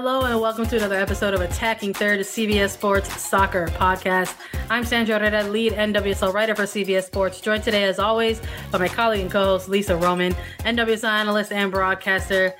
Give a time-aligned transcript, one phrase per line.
[0.00, 4.36] Hello and welcome to another episode of Attacking Third, CBS Sports Soccer Podcast.
[4.70, 8.86] I'm Sandra Herrera, lead NWSL writer for CBS Sports, joined today as always by my
[8.86, 12.54] colleague and co-host Lisa Roman, NWSL analyst and broadcaster.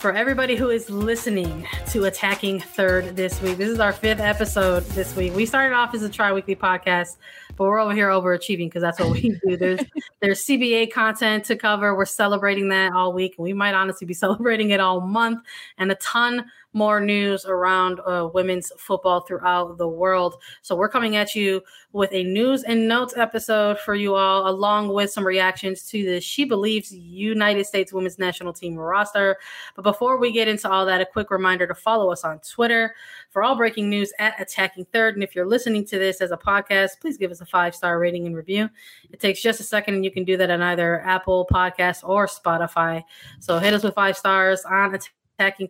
[0.00, 4.82] For everybody who is listening to Attacking Third this week, this is our fifth episode
[4.86, 5.34] this week.
[5.34, 7.18] We started off as a tri-weekly podcast,
[7.54, 9.56] but we're over here overachieving because that's what we do.
[9.58, 9.80] There's
[10.22, 11.94] there's CBA content to cover.
[11.94, 13.34] We're celebrating that all week.
[13.36, 15.44] We might honestly be celebrating it all month,
[15.76, 20.36] and a ton more news around uh, women's football throughout the world.
[20.62, 24.88] So we're coming at you with a news and notes episode for you all, along
[24.88, 29.38] with some reactions to the She Believes United States Women's National Team roster.
[29.74, 32.94] But before we get into all that, a quick reminder to follow us on Twitter
[33.30, 35.14] for all breaking news at Attacking Third.
[35.14, 37.98] And if you're listening to this as a podcast, please give us a five star
[37.98, 38.70] rating and review.
[39.10, 42.26] It takes just a second, and you can do that on either Apple Podcasts or
[42.26, 43.02] Spotify.
[43.40, 45.19] So hit us with five stars on Attacking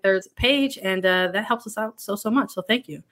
[0.02, 2.52] Third's page, and uh, that helps us out so, so much.
[2.52, 3.02] So thank you.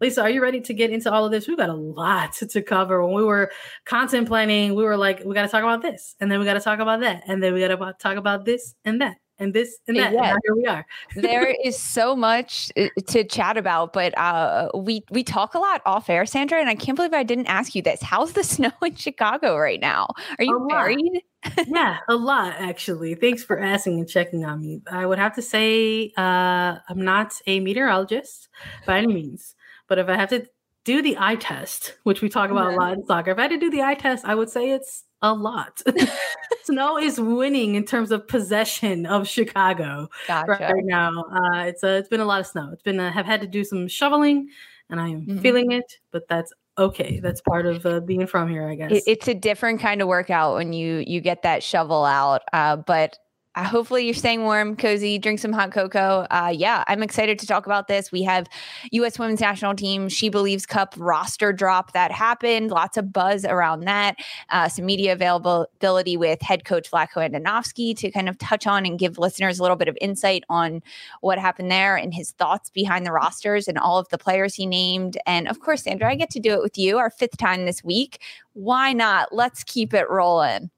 [0.00, 1.46] Lisa, are you ready to get into all of this?
[1.46, 3.04] We've got a lot to cover.
[3.04, 3.50] When we were
[3.84, 6.54] content planning, we were like, we got to talk about this, and then we got
[6.54, 9.52] to talk about that, and then we got to talk about this and that and
[9.52, 10.12] this and that.
[10.12, 10.32] Yeah.
[10.32, 10.86] And here we are.
[11.16, 15.82] there is so much uh, to chat about, but uh, we we talk a lot
[15.86, 18.02] off air, Sandra, and I can't believe I didn't ask you this.
[18.02, 20.08] How's the snow in Chicago right now?
[20.38, 21.22] Are you married?
[21.66, 23.14] yeah, a lot actually.
[23.14, 24.80] Thanks for asking and checking on me.
[24.90, 28.48] I would have to say uh, I'm not a meteorologist
[28.86, 29.54] by any means,
[29.88, 30.46] but if I have to
[30.84, 32.76] do the eye test, which we talk about yeah.
[32.76, 34.70] a lot in soccer, if I had to do the eye test, I would say
[34.70, 35.82] it's a lot.
[36.64, 40.50] Snow is winning in terms of possession of Chicago gotcha.
[40.60, 41.24] right now.
[41.32, 42.70] Uh, it's a, it's been a lot of snow.
[42.72, 44.48] It's been a, have had to do some shoveling,
[44.90, 45.38] and I am mm-hmm.
[45.40, 47.20] feeling it, but that's okay.
[47.20, 48.92] That's part of uh, being from here, I guess.
[48.92, 52.42] It, it's a different kind of workout when you you get that shovel out.
[52.52, 53.18] Uh, but
[53.56, 56.26] uh, hopefully you're staying warm, cozy, drink some hot cocoa.
[56.30, 58.10] Uh, yeah, I'm excited to talk about this.
[58.10, 58.46] We have
[58.90, 59.18] U.S.
[59.18, 62.70] Women's National Team She Believes Cup roster drop that happened.
[62.70, 64.16] Lots of buzz around that.
[64.50, 68.98] Uh, some media availability with head coach Vlatko Andonovski to kind of touch on and
[68.98, 70.82] give listeners a little bit of insight on
[71.20, 74.66] what happened there and his thoughts behind the rosters and all of the players he
[74.66, 75.16] named.
[75.26, 77.84] And of course, Sandra, I get to do it with you, our fifth time this
[77.84, 78.20] week.
[78.54, 79.32] Why not?
[79.32, 80.70] Let's keep it rolling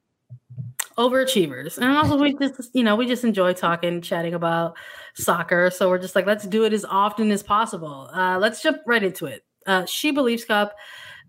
[0.99, 1.79] overachievers.
[1.79, 4.77] And also we just you know, we just enjoy talking, chatting about
[5.15, 5.71] soccer.
[5.71, 8.11] So we're just like, let's do it as often as possible.
[8.15, 9.45] Uh, let's jump right into it.
[9.67, 10.75] Uh, she Believes Cup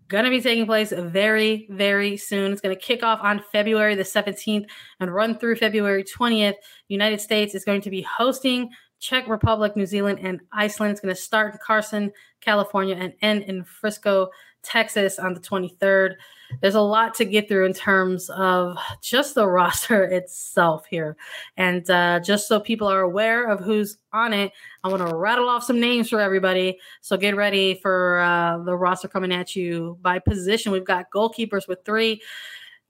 [0.10, 2.54] gonna be taking place very, very soon.
[2.54, 4.66] It's gonna kick off on February the 17th
[5.00, 6.56] and run through February 20th.
[6.88, 8.70] United States is going to be hosting
[9.00, 10.92] Czech Republic, New Zealand, and Iceland.
[10.92, 12.12] It's going to start in Carson,
[12.42, 14.30] California, and end in Frisco,
[14.64, 16.16] Texas on the 23rd
[16.62, 21.18] there's a lot to get through in terms of just the roster itself here.
[21.58, 24.52] And uh, just so people are aware of who's on it,
[24.84, 26.80] I want to rattle off some names for everybody.
[27.02, 30.72] So get ready for uh, the roster coming at you by position.
[30.72, 32.22] We've got goalkeepers with three.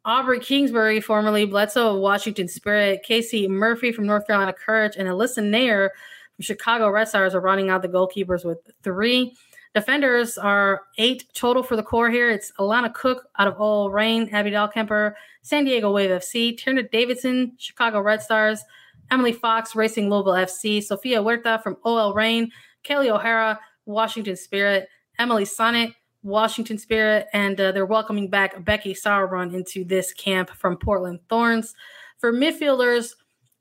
[0.06, 5.44] Aubrey Kingsbury, formerly Bledsoe of Washington Spirit, Casey Murphy from North Carolina Courage, and Alyssa
[5.44, 5.89] Naeher
[6.38, 9.35] from Chicago Red Stars are running out the goalkeepers with three.
[9.78, 12.32] Defenders are eight total for the core here.
[12.32, 17.52] It's Alana Cook out of OL Reign, Abby Dahlkemper, San Diego Wave FC, Tierna Davidson,
[17.60, 18.64] Chicago Red Stars,
[19.12, 22.51] Emily Fox, Racing Louisville FC, Sofia Huerta from OL Reign,
[22.81, 25.94] Kelly O'Hara, Washington Spirit, Emily Sonnett,
[26.24, 31.75] Washington Spirit, and uh, they're welcoming back Becky Sauerbrunn into this camp from Portland Thorns.
[32.18, 33.13] For midfielders,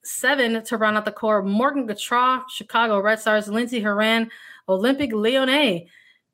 [0.03, 4.31] seven to round out the core Morgan Gautrat, Chicago Red Stars, Lindsay Horan,
[4.67, 5.91] Olympique Lyonnais.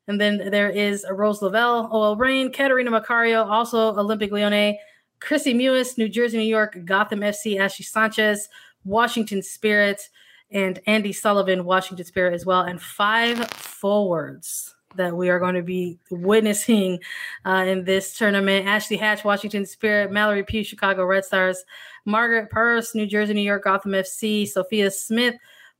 [0.07, 4.79] And then there is Rose Lavelle, OL Reign, Catarina Macario, also Olympique Lyonnais,
[5.21, 8.49] Kristie Mewis, New Jersey, New York, Gotham FC, Ashley Sanchez,
[8.83, 10.09] Washington Spirit,
[10.51, 14.75] and Andi Sullivan, Washington Spirit as well, and five forwards.
[14.95, 16.99] that we are going to be witnessing
[17.45, 18.67] uh, in this tournament.
[18.67, 21.63] Ashley Hatch, Washington Spirit, Mallory Pugh, Chicago Red Stars,
[22.05, 25.35] Margaret Purce, New Jersey, New York, Gotham FC, Sophia Smith,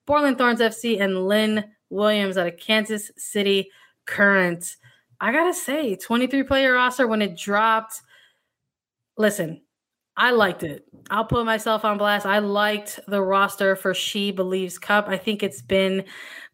[0.07, 3.69] Portland Thorns FC, and Lynn Williams out of Kansas City
[4.05, 4.77] Current.
[5.19, 8.01] I gotta say, 23 player roster when it dropped.
[9.17, 9.61] Listen,
[10.15, 10.85] I liked it.
[11.09, 12.25] I'll put myself on blast.
[12.25, 15.07] I liked the roster for She Believes Cup.
[15.07, 16.03] I think it's been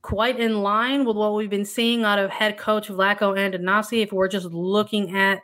[0.02, 4.04] quite in line with what we've been seeing out of head coach Vlatko Andonovski.
[4.04, 5.42] If we're just looking at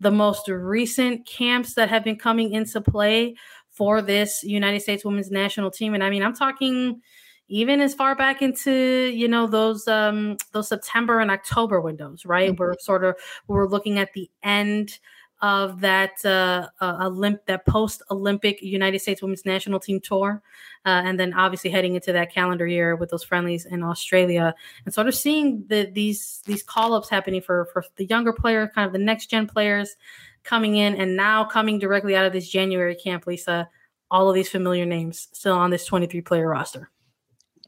[0.00, 3.34] the most recent camps that have been coming into play
[3.70, 5.94] for this United States women's national team.
[5.94, 7.00] And I mean, I'm talking
[7.48, 8.72] even as far back into
[9.14, 12.52] you know those um those September and October windows, right?
[12.52, 12.60] Mm-hmm.
[12.60, 13.16] We're sort of
[13.48, 14.98] we're looking at the end
[15.44, 20.42] of that uh, uh, Olymp- that post Olympic United States Women's National Team tour,
[20.86, 24.54] uh, and then obviously heading into that calendar year with those friendlies in Australia,
[24.86, 28.70] and sort of seeing the, these these call ups happening for for the younger players,
[28.74, 29.96] kind of the next gen players
[30.44, 33.68] coming in, and now coming directly out of this January camp, Lisa,
[34.10, 36.90] all of these familiar names still on this 23 player roster.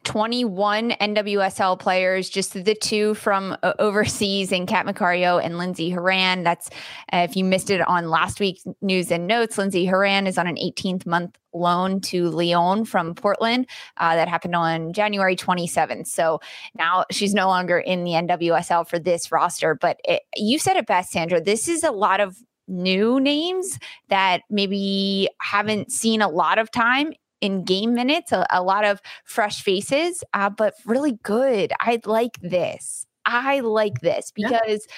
[0.06, 6.44] 21 NWSL players, just the two from uh, overseas and Kat Macario and Lindsay Horan.
[6.44, 6.70] That's
[7.12, 10.46] uh, if you missed it on last week's news and notes, Lindsay Horan is on
[10.46, 13.66] an 18th month loan to Lyon from Portland.
[13.96, 16.06] Uh, that happened on January 27th.
[16.06, 16.40] So
[16.78, 19.74] now she's no longer in the NWSL for this roster.
[19.74, 21.40] But it, you said it best, Sandra.
[21.40, 22.36] This is a lot of
[22.68, 23.76] new names
[24.08, 29.00] that maybe haven't seen a lot of time in game minutes, a, a lot of
[29.24, 31.72] fresh faces, uh, but really good.
[31.80, 33.06] I like this.
[33.24, 34.86] I like this because.
[34.88, 34.94] Yeah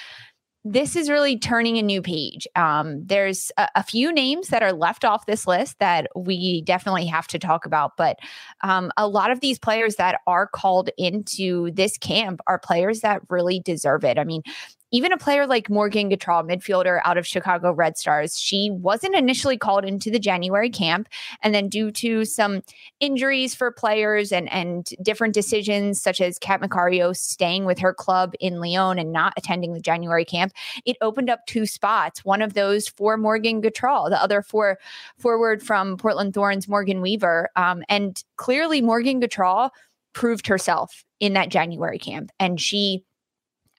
[0.65, 2.45] this is really turning a new page.
[2.55, 7.05] Um, there's a, a, few names that are left off this list that we definitely
[7.05, 8.17] have to talk about, but
[8.61, 13.21] um, a lot of these players that are called into this camp are players that
[13.29, 14.19] really deserve it.
[14.19, 14.41] I mean,
[14.91, 19.57] even a player like Morgan Gautrat, midfielder out of Chicago Red Stars, she wasn't initially
[19.57, 21.07] called into the January camp.
[21.41, 22.61] And then, due to some
[22.99, 28.33] injuries for players and, and different decisions, such as Kat Macario staying with her club
[28.39, 30.53] in Lyon and not attending the January camp,
[30.85, 32.25] it opened up two spots.
[32.25, 34.79] One of those for Morgan Gautrat, the other for
[35.17, 37.49] forward from Portland Thorns, Morgan Weaver.
[37.55, 39.69] Um, and clearly, Morgan Gautrat
[40.13, 42.31] proved herself in that January camp.
[42.39, 43.03] And she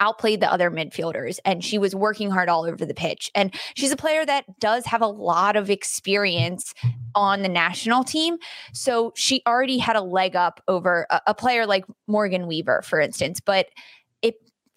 [0.01, 3.31] outplayed the other midfielders and she was working hard all over the pitch.
[3.35, 6.75] And she's a player that does have a lot of experience
[7.15, 8.39] on the national team.
[8.73, 13.01] So she already had a leg up over a, a player like Morgan Weaver, for
[13.01, 13.41] instance.
[13.41, 13.67] But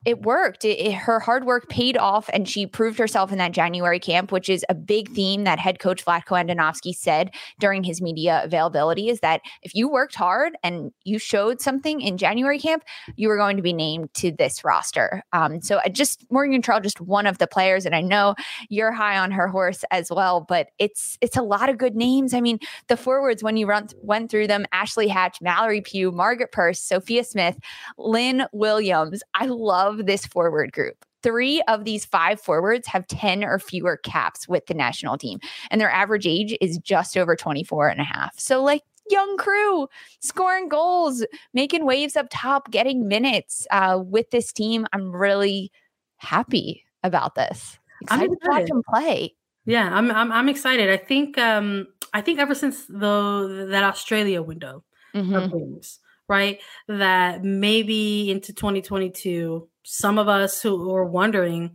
[0.06, 0.66] it worked.
[0.66, 4.32] It, it, her hard work paid off, and she proved herself in that January camp,
[4.32, 9.10] which is a big theme that head coach Vlatko Andonovski said during his media availability.
[9.10, 12.84] Is that if you worked hard and you showed something in January camp,
[13.16, 15.24] you were going to be named to this roster.
[15.32, 18.36] Um, so I just Morgan Gautrat, just one of the players, and I know
[18.70, 20.42] you're high on her horse as well.
[20.42, 22.34] But it's it's a lot of good names.
[22.34, 26.52] I mean, the forwards when you run went through them: Ashley Hatch, Mallory Pugh, Margaret
[26.52, 27.58] Purce, Sophia Smith,
[27.98, 29.24] Lynn Williams.
[29.34, 31.06] I love love this forward group.
[31.22, 35.40] Three of these five forwards have 10 or fewer caps with the national team,
[35.72, 38.38] and their average age is just over 24 and a half.
[38.38, 39.88] So, like, young crew
[40.20, 44.86] scoring goals, making waves up top, getting minutes uh, with this team.
[44.92, 45.72] I'm really
[46.18, 47.80] happy about this.
[48.10, 49.36] I'm excited to watch them play.
[49.66, 50.90] Yeah, I'm, I'm I'm excited.
[50.90, 54.84] I think um I think ever since the that Australia window
[55.16, 55.34] mm-hmm.
[55.34, 56.60] of things, right?
[56.90, 61.72] That maybe into 2022 some of us who were wondering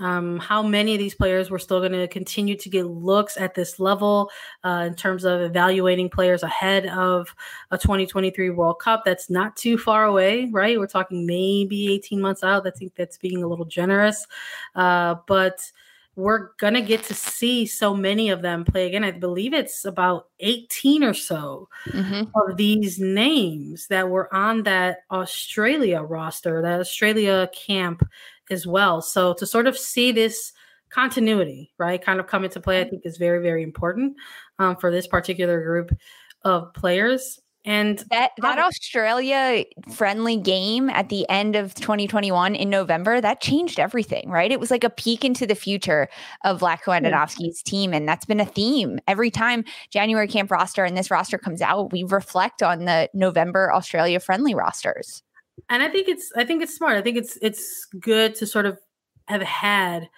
[0.00, 3.54] um, how many of these players were still going to continue to get looks at
[3.54, 4.30] this level
[4.64, 7.34] uh, in terms of evaluating players ahead of
[7.70, 9.04] a 2023 World Cup.
[9.04, 10.78] That's not too far away, right?
[10.78, 12.66] We're talking maybe 18 months out.
[12.66, 14.26] I think that's being a little generous.
[14.74, 15.70] Uh, but
[16.16, 19.04] we're gonna get to see so many of them play again.
[19.04, 22.24] I believe it's about 18 or so mm-hmm.
[22.34, 28.02] of these names that were on that Australia roster, that Australia camp
[28.50, 29.02] as well.
[29.02, 30.52] So to sort of see this
[30.88, 32.90] continuity, right, kind of come into play, I mm-hmm.
[32.90, 34.16] think is very, very important
[34.58, 35.94] um, for this particular group
[36.42, 37.40] of players.
[37.66, 43.80] And that that Australia friendly game at the end of 2021 in November, that changed
[43.80, 44.52] everything, right?
[44.52, 46.08] It was like a peek into the future
[46.44, 47.92] of Vlatko Andonovski's team.
[47.92, 49.00] And that's been a theme.
[49.08, 53.72] Every time January camp roster and this roster comes out, we reflect on the November
[53.74, 55.24] Australia friendly rosters.
[55.68, 56.96] And I think it's I think it's smart.
[56.96, 58.78] I think it's it's good to sort of
[59.26, 60.08] have had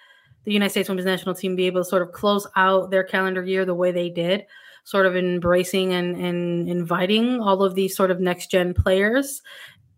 [0.45, 3.43] the United States women's national team be able to sort of close out their calendar
[3.43, 4.45] year the way they did
[4.89, 9.41] sort of embracing and, and inviting all of these sort of next gen players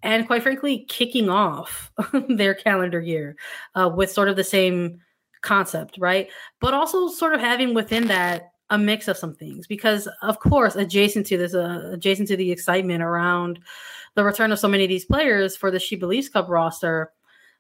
[0.03, 1.91] and quite frankly, kicking off
[2.29, 3.36] their calendar year
[3.75, 5.00] uh, with sort of the same
[5.41, 6.29] concept, right?
[6.60, 10.75] But also sort of having within that a mix of some things because of course
[10.75, 13.60] adjacent to this uh, adjacent to the excitement around
[14.15, 17.12] the return of so many of these players for the she believes cup roster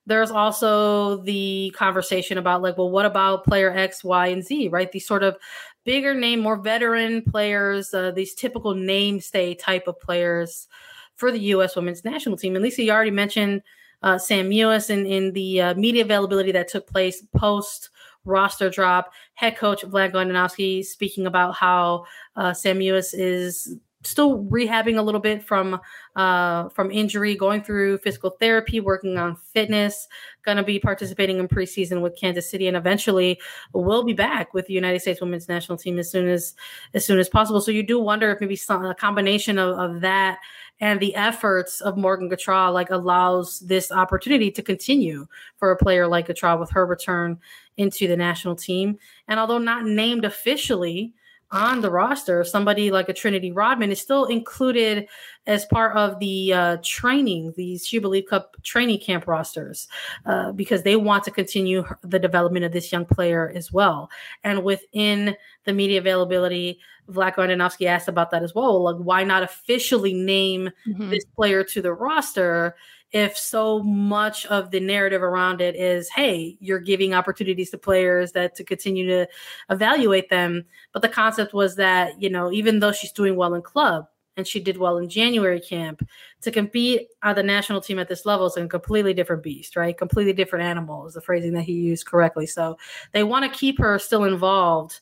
[0.05, 4.93] there's also the conversation about like well what about player x y and z right
[4.93, 5.35] these sort of
[5.83, 10.67] bigger name more veteran players uh, these typical name stay type of players
[11.15, 13.61] for the us women's national team and lisa you already mentioned
[14.03, 17.89] uh, sam mewis in, in the uh, media availability that took place post
[18.25, 19.11] roster drop.
[19.33, 25.21] Head coach Vlatko Andonovski speaking about how uh, Sam Mewis is still rehabbing a little
[25.21, 25.79] bit from
[26.15, 30.07] uh, from injury, going through physical therapy, working on fitness.
[30.43, 33.39] Going to be participating in preseason with Kansas City, and eventually
[33.73, 36.55] will be back with the United States Women's National Team as soon as
[36.93, 37.61] as soon as possible.
[37.61, 40.39] So you do wonder if maybe some a combination of, of that
[40.81, 45.27] and the efforts of Morgan Gautrat like allows this opportunity to continue
[45.57, 47.39] for a player like Gautrat with her return
[47.77, 48.97] into the national team.
[49.27, 51.13] And although not named officially
[51.51, 55.07] on the roster, somebody like a Trinity Rodman is still included
[55.47, 59.87] as part of the uh, training, these She Believe Cup training camp rosters,
[60.25, 64.09] uh, because they want to continue the development of this young player as well.
[64.43, 66.79] And within the media availability,
[67.09, 68.83] Vlatko Andonovski asked about that as well.
[68.83, 71.09] Like, why not officially name mm-hmm.
[71.09, 72.75] this player to the roster?
[73.11, 78.31] If so much of the narrative around it is hey you're giving opportunities to players
[78.31, 79.27] that to continue to
[79.69, 83.61] evaluate them but the concept was that you know even though she's doing well in
[83.61, 86.07] club and she did well in January camp
[86.41, 89.97] to compete on the national team at this level is a completely different beast, right?
[89.97, 92.45] Completely different animal is the phrasing that he used correctly.
[92.45, 92.77] So
[93.11, 95.01] they want to keep her still involved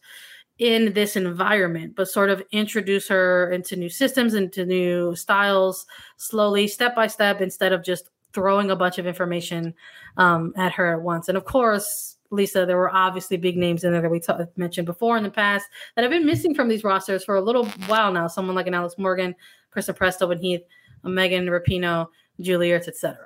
[0.60, 5.86] in this environment, but sort of introduce her into new systems, into new styles,
[6.18, 9.74] slowly, step by step, instead of just throwing a bunch of information
[10.18, 11.30] um, at her at once.
[11.30, 14.86] And of course, Lisa, there were obviously big names in there that we t- mentioned
[14.86, 18.12] before in the past that have been missing from these rosters for a little while
[18.12, 18.28] now.
[18.28, 19.34] Someone like an Alex Morgan,
[19.72, 20.62] Christen Press, Tobin Heath,
[21.04, 22.08] Megan Rapinoe,
[22.39, 23.18] Julie Ertz, etc.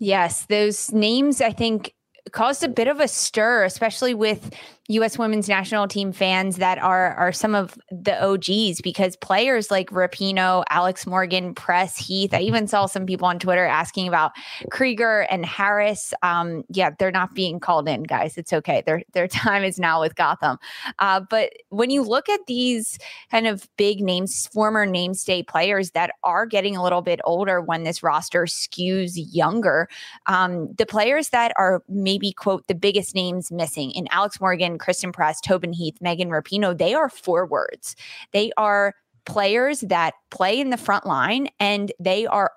[0.00, 1.94] Yes, those names I think
[2.32, 4.54] caused a bit of a stir, especially with
[4.88, 5.18] U.S.
[5.18, 10.62] women's national team fans that are are some of the OGs because players like Rapinoe,
[10.68, 12.34] Alex Morgan, Press, Heath.
[12.34, 14.32] I even saw some people on Twitter asking about
[14.70, 16.12] Krieger and Harris.
[16.22, 18.36] Um, yeah, they're not being called in, guys.
[18.36, 18.82] It's okay.
[18.84, 20.58] Their their time is now with Gotham.
[20.98, 22.98] Uh, but when you look at these
[23.30, 27.84] kind of big names, former namestay players that are getting a little bit older when
[27.84, 29.88] this roster skews younger,
[30.26, 34.73] um, the players that are maybe quote the biggest names missing in Alex Morgan.
[34.78, 37.96] Christen Press, Tobin Heath, Megan Rapinoe, they are forwards.
[38.32, 38.94] They are
[39.26, 42.52] players that play in the front line and they are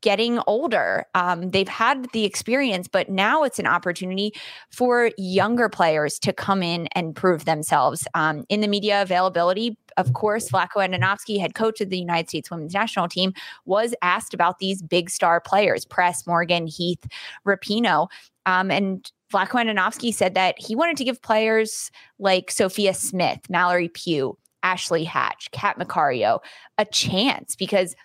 [0.00, 1.04] getting older.
[1.14, 4.32] Um, they've had the experience, but now it's an opportunity
[4.70, 8.06] for younger players to come in and prove themselves.
[8.14, 12.50] Um, in the media availability, of course, Vlatko Andonovski, head coach of the United States
[12.50, 13.34] women's national team,
[13.66, 17.06] was asked about these big star players, Press, Morgan, Heath,
[17.46, 18.08] Rapinoe.
[18.46, 23.88] Um, and Vlatko Andonovski said that he wanted to give players like Sophia Smith, Mallory
[23.88, 26.40] Pugh, Ashley Hatch, Kat Macario
[26.78, 27.94] a chance because–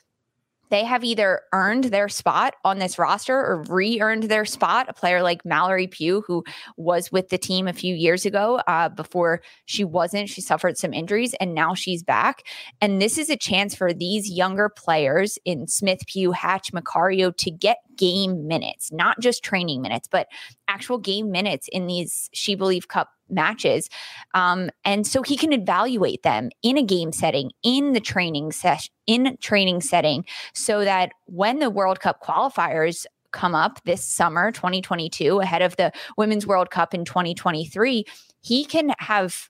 [0.70, 4.88] they have either earned their spot on this roster or re earned their spot.
[4.90, 6.44] A player like Mallory Pugh, who
[6.78, 10.94] was with the team a few years ago uh, before she wasn't, she suffered some
[10.94, 12.44] injuries and now she's back.
[12.82, 17.52] And this is a chance for these younger players in Smith, Pugh, Hatch, Macario to
[17.52, 20.28] get game minutes, not just training minutes, but
[20.68, 23.90] actual game minutes in these She Believe Cup matches.
[24.34, 28.94] Um, and so he can evaluate them in a game setting, in the training session,
[29.08, 35.40] in training setting, so that when the World Cup qualifiers come up this summer 2022
[35.40, 38.06] ahead of the Women's World Cup in 2023,
[38.42, 39.50] he can have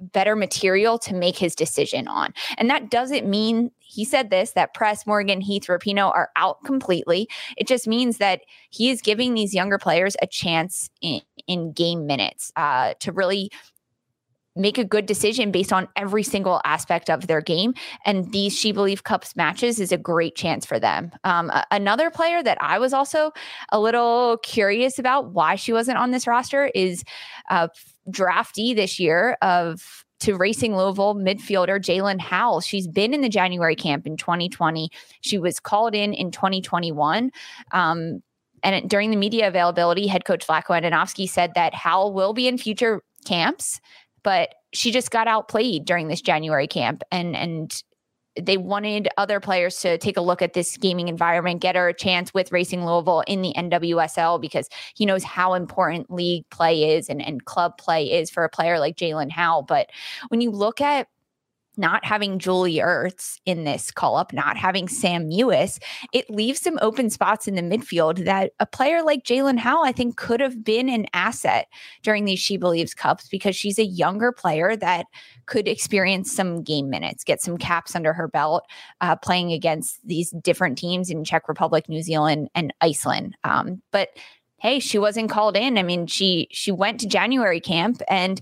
[0.00, 2.32] better material to make his decision on.
[2.58, 7.28] And that doesn't mean he said this that Press, Morgan, Heath, Rapinoe are out completely.
[7.56, 12.06] It just means that he is giving these younger players a chance in, in game
[12.06, 13.50] minutes uh, to really
[14.54, 17.74] make a good decision based on every single aspect of their game.
[18.04, 21.10] And these She Believe Cups matches is a great chance for them.
[21.24, 23.32] Um, another player that I was also
[23.70, 27.02] a little curious about why she wasn't on this roster is
[27.50, 27.68] uh,
[28.10, 32.60] draftee this year of to Racing Louisville midfielder Jaelin Howell.
[32.60, 34.88] She's been in the January camp in 2020.
[35.20, 37.32] She was called in in 2021.
[37.72, 38.22] Um,
[38.62, 42.56] and during the media availability, head coach Vlatko Andonovski said that Howell will be in
[42.56, 43.80] future camps,
[44.22, 47.82] but she just got outplayed during this January camp and and
[48.40, 51.94] they wanted other players to take a look at this gaming environment, get her a
[51.94, 57.08] chance with Racing Louisville in the NWSL because he knows how important league play is
[57.08, 59.64] and, and club play is for a player like Jaelin Howell.
[59.64, 59.90] But
[60.28, 61.08] when you look at
[61.76, 65.80] not having Julie Ertz in this call up, not having Sam Mewis,
[66.12, 69.92] it leaves some open spots in the midfield that a player like Jaelin Howell, I
[69.92, 71.68] think, could have been an asset
[72.02, 75.06] during these She Believes Cups because she's a younger player that
[75.46, 78.64] could experience some game minutes, get some caps under her belt,
[79.00, 83.36] uh, playing against these different teams in Czech Republic, New Zealand, and Iceland.
[83.44, 84.10] Um, but
[84.62, 85.76] hey, she wasn't called in.
[85.76, 88.40] I mean, she she went to January camp and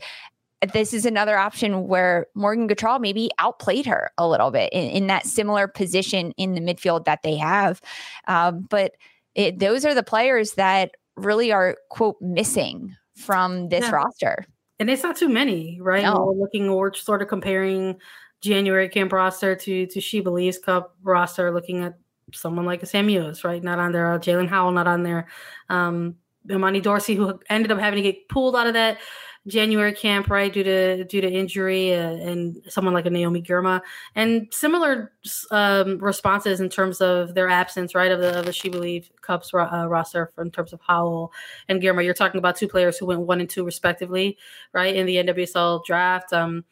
[0.72, 5.06] this is another option where Morgan Gautrat maybe outplayed her a little bit in, in
[5.06, 7.80] that similar position in the midfield that they have.
[8.28, 8.92] Um, but
[9.34, 13.90] it, those are the players that really are, quote, missing from this yeah.
[13.90, 14.46] roster.
[14.78, 16.02] And it's not too many, right?
[16.02, 16.24] No.
[16.26, 17.98] We're looking, we're sort of comparing
[18.40, 21.98] January camp roster to to She Believes Cup roster, looking at
[22.32, 23.62] someone like a Sam Mewis, right?
[23.62, 24.12] Not on there.
[24.12, 25.26] Uh, Jaelin Howell, not on there.
[25.68, 26.16] Um,
[26.50, 28.98] Imani Dorsey, who ended up having to get pulled out of that
[29.46, 33.80] January camp, right, due to due to injury, uh, and someone like a Naomi Girma,
[34.14, 35.12] and similar
[35.50, 39.52] um, responses in terms of their absence, right, of the of the She Believe Cups
[39.54, 41.32] uh, roster in terms of Howell
[41.68, 42.04] and Girma.
[42.04, 44.36] You're talking about two players who went one and two respectively,
[44.72, 46.32] right, in the NWSL draft.
[46.34, 46.64] Um,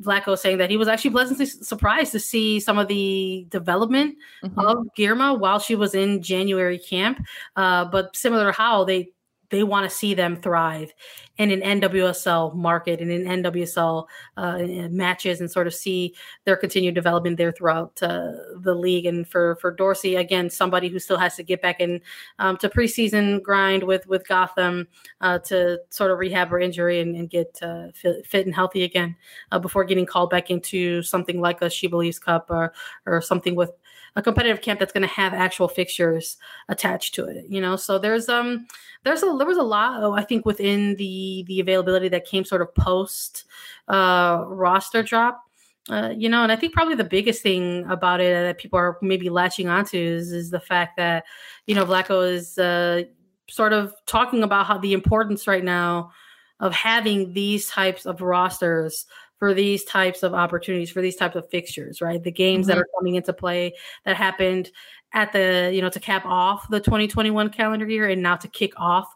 [0.00, 4.58] Vlatko saying that he was actually pleasantly surprised to see some of the development mm-hmm.
[4.58, 7.24] of Girma while she was in January camp.
[7.56, 9.10] Uh, but similar to how they
[9.50, 10.92] they want to see them thrive
[11.38, 14.58] in an NWSL market and in NWSL uh,
[14.90, 19.06] matches and sort of see their continued development there throughout uh, the league.
[19.06, 22.00] And for for Dorsey, again, somebody who still has to get back in
[22.38, 24.88] um, to preseason grind with with Gotham
[25.20, 28.84] uh, to sort of rehab her injury and, and get uh, fit, fit, and healthy
[28.84, 29.16] again
[29.52, 32.72] uh, before getting called back into something like a She Believes Cup or
[33.04, 33.72] or something with
[34.16, 36.36] a competitive camp that's going to have actual fixtures
[36.68, 37.76] attached to it you know?
[37.76, 38.66] So there's um
[39.04, 42.44] there's a there was a lot oh, i think within the the availability that came
[42.44, 43.44] sort of post
[43.88, 45.46] uh roster drop
[45.88, 48.98] uh, you know, and I think probably the biggest thing about it that people are
[49.02, 51.24] maybe latching onto is, is the fact that,
[51.66, 53.04] you know, Vlatko is uh,
[53.48, 56.10] sort of talking about how the importance right now
[56.58, 59.06] of having these types of rosters
[59.38, 62.22] for these types of opportunities, for these types of fixtures, right?
[62.22, 62.76] The games mm-hmm.
[62.76, 64.70] that are coming into play that happened
[65.12, 68.72] at the, you know, to cap off the 2021 calendar year and now to kick
[68.76, 69.06] off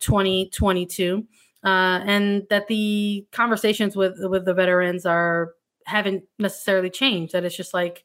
[0.00, 1.26] 2022.
[1.64, 5.52] Uh, and that the conversations with with the veterans are
[5.86, 7.32] haven't necessarily changed.
[7.32, 8.04] That it's just like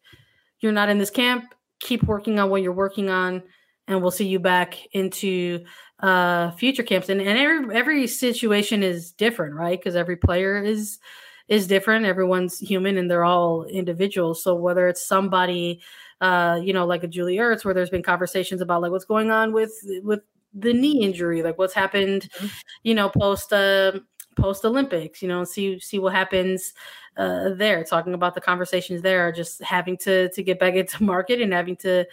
[0.60, 3.42] you're not in this camp, keep working on what you're working on,
[3.88, 5.66] and we'll see you back into
[6.00, 11.00] uh future camps and, and every every situation is different right because every player is
[11.48, 12.06] is different.
[12.06, 14.44] Everyone's human and they're all individuals.
[14.44, 15.82] So whether it's somebody,
[16.22, 19.32] uh, you know, like a Julie Ertz, where there's been conversations about like what's going
[19.32, 20.22] on with with
[20.54, 22.48] the knee injury, like what's happened, mm-hmm.
[22.84, 23.94] you know, post uh,
[24.36, 26.74] post Olympics, you know, see see what happens
[27.16, 27.84] uh, there.
[27.84, 31.78] Talking about the conversations there, just having to to get back into market and having
[31.78, 32.06] to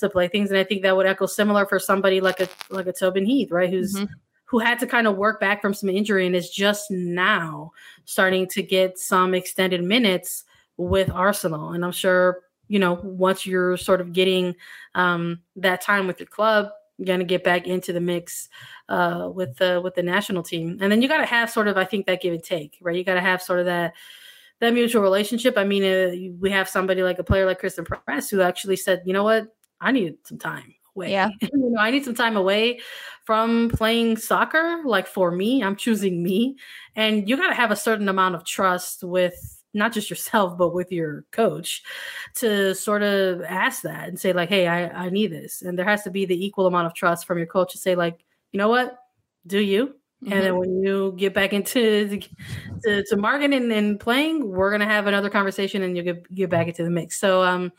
[0.00, 0.50] to play things.
[0.50, 3.50] And I think that would echo similar for somebody like a like a Tobin Heath,
[3.50, 3.70] right?
[3.70, 4.12] Who's mm-hmm
[4.54, 7.72] who had to kind of work back from some injury and is just now
[8.04, 10.44] starting to get some extended minutes
[10.76, 11.72] with Arsenal.
[11.72, 14.54] And I'm sure, you know, once you're sort of getting
[14.94, 18.48] um, that time with your club, you're going to get back into the mix
[18.88, 20.78] uh, with the with the national team.
[20.80, 22.94] And then you got to have sort of, I think, that give and take, right?
[22.94, 23.94] You got to have sort of that
[24.60, 25.58] that mutual relationship.
[25.58, 29.02] I mean, uh, we have somebody like a player like Christen Press who actually said,
[29.04, 29.48] you know what,
[29.80, 31.12] I need some time away.
[31.12, 31.28] Yeah.
[31.40, 32.80] you know, I need some time away
[33.24, 34.82] from playing soccer.
[34.84, 36.56] Like for me, I'm choosing me.
[36.94, 40.72] And you got to have a certain amount of trust with not just yourself, but
[40.72, 41.82] with your coach
[42.34, 45.62] to sort of ask that and say, like, hey, I, I need this.
[45.62, 47.94] And there has to be the equal amount of trust from your coach to say,
[47.94, 48.98] like, you know what?
[49.46, 49.94] Do you?
[50.24, 50.32] Mm-hmm.
[50.32, 50.58] And then mm-hmm.
[50.58, 52.20] when you get back into
[52.84, 56.68] to, to marketing and playing, we're gonna have another conversation and you'll get get back
[56.68, 57.18] into the mix.
[57.18, 57.72] So um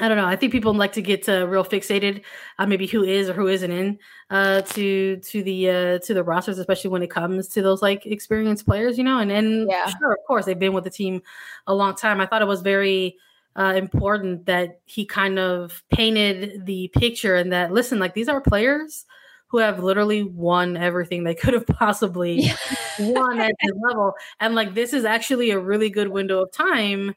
[0.00, 0.26] I don't know.
[0.26, 2.22] I think people like to get uh, real fixated
[2.58, 3.98] on maybe who is or who isn't in
[4.30, 8.06] uh, to to the uh, to the rosters, especially when it comes to those like
[8.06, 9.18] experienced players, you know.
[9.18, 9.86] And and yeah.
[9.86, 11.20] sure, of course, they've been with the team
[11.66, 12.18] a long time.
[12.18, 13.18] I thought it was very
[13.56, 18.40] uh, important that he kind of painted the picture and that listen, like these are
[18.40, 19.04] players
[19.48, 22.50] who have literally won everything they could have possibly
[22.98, 27.14] won at this level, and like this is actually a really good window of time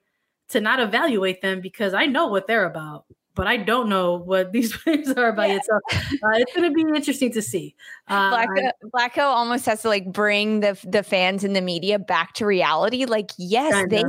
[0.49, 4.51] to not evaluate them because I know what they're about, but I don't know what
[4.53, 5.55] these players are about yeah.
[5.55, 5.65] yet.
[5.65, 7.75] So uh, it's going to be interesting to see.
[8.09, 12.33] Uh, Vlatko, Vlatko almost has to like bring the the fans and the media back
[12.33, 13.05] to reality.
[13.05, 13.95] Like, yes, kinda.
[13.95, 14.03] they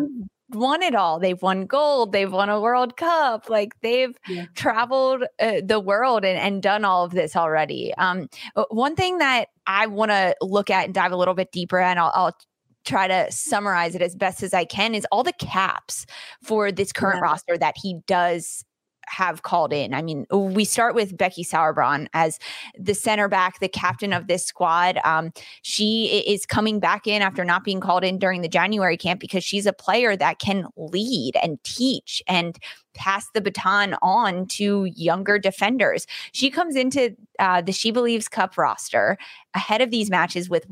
[0.50, 1.18] won it all.
[1.18, 2.12] They've won gold.
[2.12, 3.48] They've won a World Cup.
[3.48, 4.46] Like they've yeah.
[4.54, 7.94] traveled uh, the world and, and done all of this already.
[7.94, 8.28] Um,
[8.70, 11.98] one thing that I want to look at and dive a little bit deeper, and
[11.98, 12.36] I'll, I'll
[12.84, 16.06] try to summarize it as best as I can is all the caps
[16.42, 17.24] for this current yeah.
[17.24, 18.64] roster that he does
[19.06, 19.94] have called in.
[19.94, 22.38] I mean, we start with Becky Sauerbrunn as
[22.78, 24.98] the center back, the captain of this squad.
[25.04, 29.20] Um, she is coming back in after not being called in during the January camp
[29.20, 32.58] because she's a player that can lead and teach and
[32.94, 36.06] pass the baton on to younger defenders.
[36.32, 39.18] She comes into uh, the She Believes Cup roster
[39.54, 40.68] ahead of these matches with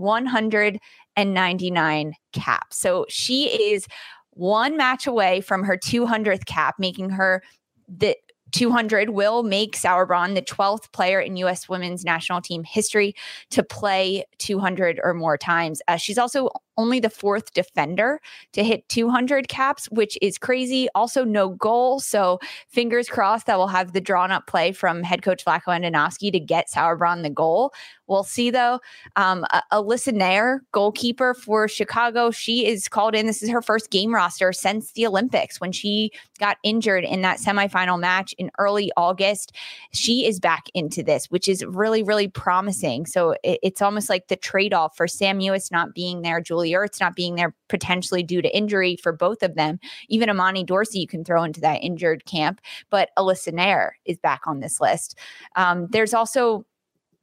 [1.17, 2.79] 199 caps.
[2.79, 3.87] So she is
[4.31, 7.43] one match away from her 200th cap, making her
[7.89, 8.17] the
[8.53, 11.69] 200 will make Sauerbrunn the 12th player in U.S.
[11.69, 13.15] women's national team history
[13.51, 15.83] to play 200 or more times.
[15.89, 18.21] Uh, she's also only the fourth defender
[18.53, 20.89] to hit 200 caps, which is crazy.
[20.95, 22.01] Also, no goal.
[22.01, 26.33] So, fingers crossed that we'll have the drawn up play from head coach Vlatko Andonovski
[26.33, 27.73] to get Sauerbrunn the goal.
[28.09, 28.81] We'll see though.
[29.17, 33.27] Um, Alyssa Naeher, goalkeeper for Chicago, she is called in.
[33.27, 37.39] This is her first game roster since the Olympics when she got injured in that
[37.39, 39.53] semifinal match in early August.
[39.93, 43.07] She is back into this, which is really, really promising.
[43.07, 46.73] So it, it's almost like the trade off for Sam Mewis not being there, Julie
[46.73, 49.79] Ertz not being there potentially due to injury for both of them.
[50.09, 52.61] Even Imani Dorsey, you can throw into that injured camp,
[52.91, 55.19] but Alyssa Naeher is back on this list.
[55.57, 56.67] Um, there's also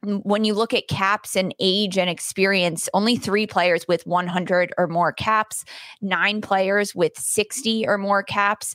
[0.02, 4.86] when you look at caps and age and experience, only three players with 100 or
[4.86, 5.64] more caps,
[6.00, 8.74] nine players with 60 or more caps.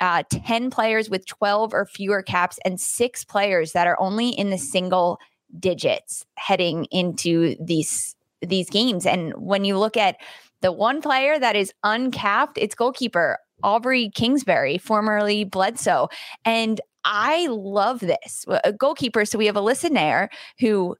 [0.00, 4.50] Uh, 10 players with 12 or fewer caps, and six players that are only in
[4.50, 5.20] the single
[5.60, 9.06] digits heading into these these games.
[9.06, 10.16] And when you look at
[10.60, 16.08] the one player that is uncapped, it's goalkeeper Aubrey Kingsbury, formerly Bledsoe.
[16.44, 18.44] And I love this.
[18.64, 19.24] A goalkeeper.
[19.24, 20.96] So we have Alyssa Naeher, who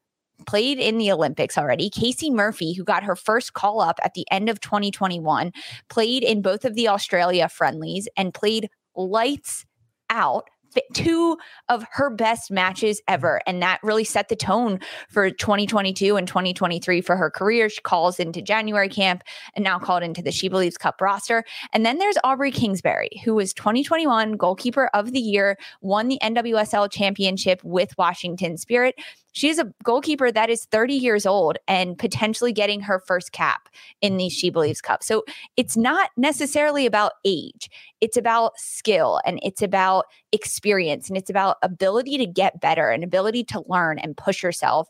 [0.46, 1.88] played in the Olympics already.
[1.88, 5.52] Casey Murphy, who got her first call up at the end of 2021,
[5.88, 9.64] played in both of the Australia friendlies and played lights
[10.10, 10.48] out
[10.92, 11.37] two
[11.68, 13.40] of her best matches ever.
[13.46, 17.68] And that really set the tone for 2022 and 2023 for her career.
[17.68, 19.22] She calls into January camp
[19.54, 21.44] and now called into the She Believes Cup roster.
[21.72, 26.90] And then there's Aubrey Kingsbury, who was 2021 goalkeeper of the year, won the NWSL
[26.90, 28.94] championship with Washington Spirit.
[29.33, 33.68] She's a goalkeeper that is 30 years old and potentially getting her first cap
[34.01, 35.03] in the She Believes Cup.
[35.03, 35.25] So
[35.57, 41.57] it's not necessarily about age, it's about skill and it's about experience and it's about
[41.62, 44.88] ability to get better and ability to learn and push yourself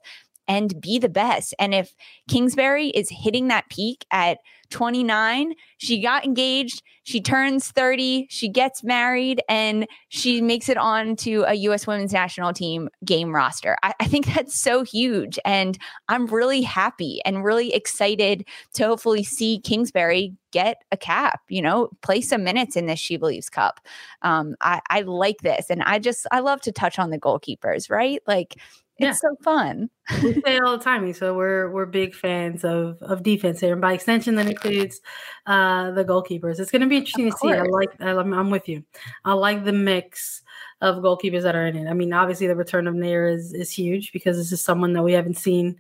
[0.49, 1.55] and be the best.
[1.59, 1.95] And if
[2.29, 4.39] Kingsbury is hitting that peak at
[4.71, 11.15] 29, she got engaged, she turns 30, she gets married, and she makes it on
[11.17, 11.87] to a U.S.
[11.87, 13.77] women's national team game roster.
[13.83, 15.39] I, I think that's so huge.
[15.45, 15.79] And
[16.09, 21.91] I'm really happy and really excited to hopefully see Kingsbury get a cap, you know,
[22.03, 23.81] play some minutes in this She Believes Cup.
[24.23, 25.67] Um, I, I like this.
[25.71, 28.21] And I just, I love to touch on the goalkeepers, right?
[28.27, 28.57] Like,
[29.03, 29.31] it's yeah.
[29.31, 29.91] so fun.
[30.23, 33.81] we say all the time, so we're we're big fans of of defense here, and
[33.81, 35.01] by extension, that includes
[35.47, 36.61] uh, the goalkeepers.
[36.61, 37.53] It's going to be interesting to see.
[37.53, 37.91] I like.
[38.01, 38.85] I'm, I'm, with you.
[39.25, 40.43] I like the mix
[40.81, 41.89] of goalkeepers that are in it.
[41.89, 45.03] I mean, obviously, the return of Naeher is is huge because this is someone that
[45.03, 45.77] we haven't seen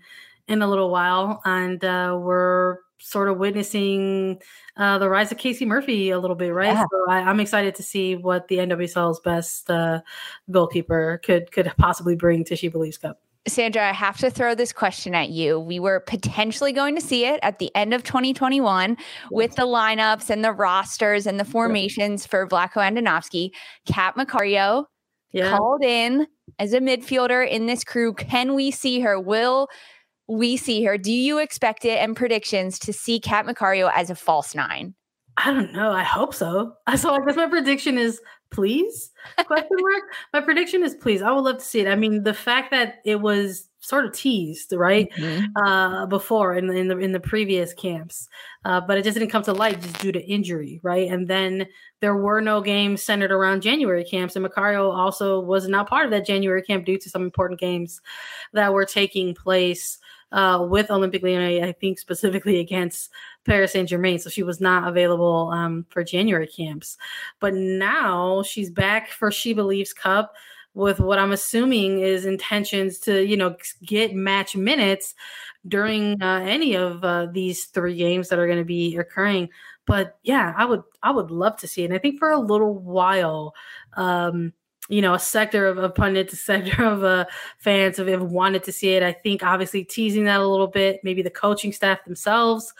[0.48, 4.40] in a little while, and uh, we're sort of witnessing
[4.76, 6.72] uh, the rise of Casey Murphy a little bit, right?
[6.72, 6.84] Yeah.
[6.90, 10.00] So I, am excited to see what the NWSL's best uh,
[10.50, 13.20] goalkeeper could could possibly bring to She Believes Cup.
[13.48, 15.58] Sandra, I have to throw this question at you.
[15.58, 18.96] We were potentially going to see it at the end of 2021
[19.32, 23.50] with the lineups and the rosters and the formations for Vlatko Andonovski.
[23.84, 24.84] Kat Macario
[25.32, 25.56] yeah.
[25.56, 26.28] called in
[26.60, 28.14] as a midfielder in this crew.
[28.14, 29.18] Can we see her?
[29.18, 29.66] Will
[30.32, 30.96] we see her.
[30.96, 34.94] Do you expect it and predictions to see Kat Macario as a false nine?
[35.38, 35.90] I don't know.
[35.90, 36.74] I hope so.
[36.96, 39.10] So I guess my prediction is please
[39.46, 40.02] question mark.
[40.32, 41.22] my prediction is please.
[41.22, 41.88] I would love to see it.
[41.88, 45.44] I mean, the fact that it was sort of teased right mm-hmm.
[45.66, 48.28] uh, before in, in the in the previous camps,
[48.64, 51.10] uh, but it just didn't come to light just due to injury, right?
[51.10, 51.66] And then
[52.00, 56.10] there were no games centered around January camps, and Macario also was not part of
[56.12, 58.00] that January camp due to some important games
[58.52, 59.98] that were taking place
[60.32, 63.10] uh, with Olympique Lyonnais, I think specifically against
[63.44, 64.18] Paris Saint Germain.
[64.18, 66.96] So she was not available um, for January camps.
[67.40, 70.34] But now she's back for She Believes Cup
[70.74, 75.14] with what I'm assuming is intentions to, you know, get match minutes
[75.68, 79.50] during uh, any of uh, these three games that are going to be occurring
[79.86, 81.86] but yeah, I would I would love to see it.
[81.86, 83.54] And I think for a little while,
[83.94, 84.52] um,
[84.92, 87.24] you know, a sector of, of pundits, a sector of uh,
[87.58, 89.02] fans have, have wanted to see it.
[89.02, 92.74] I think obviously teasing that a little bit, maybe the coaching staff themselves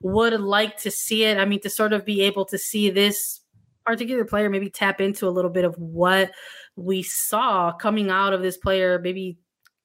[0.00, 1.38] would like to see it.
[1.38, 3.40] I mean, to sort of be able to see this
[3.84, 6.30] particular player maybe tap into a little bit of what
[6.76, 9.36] we saw coming out of this player, maybe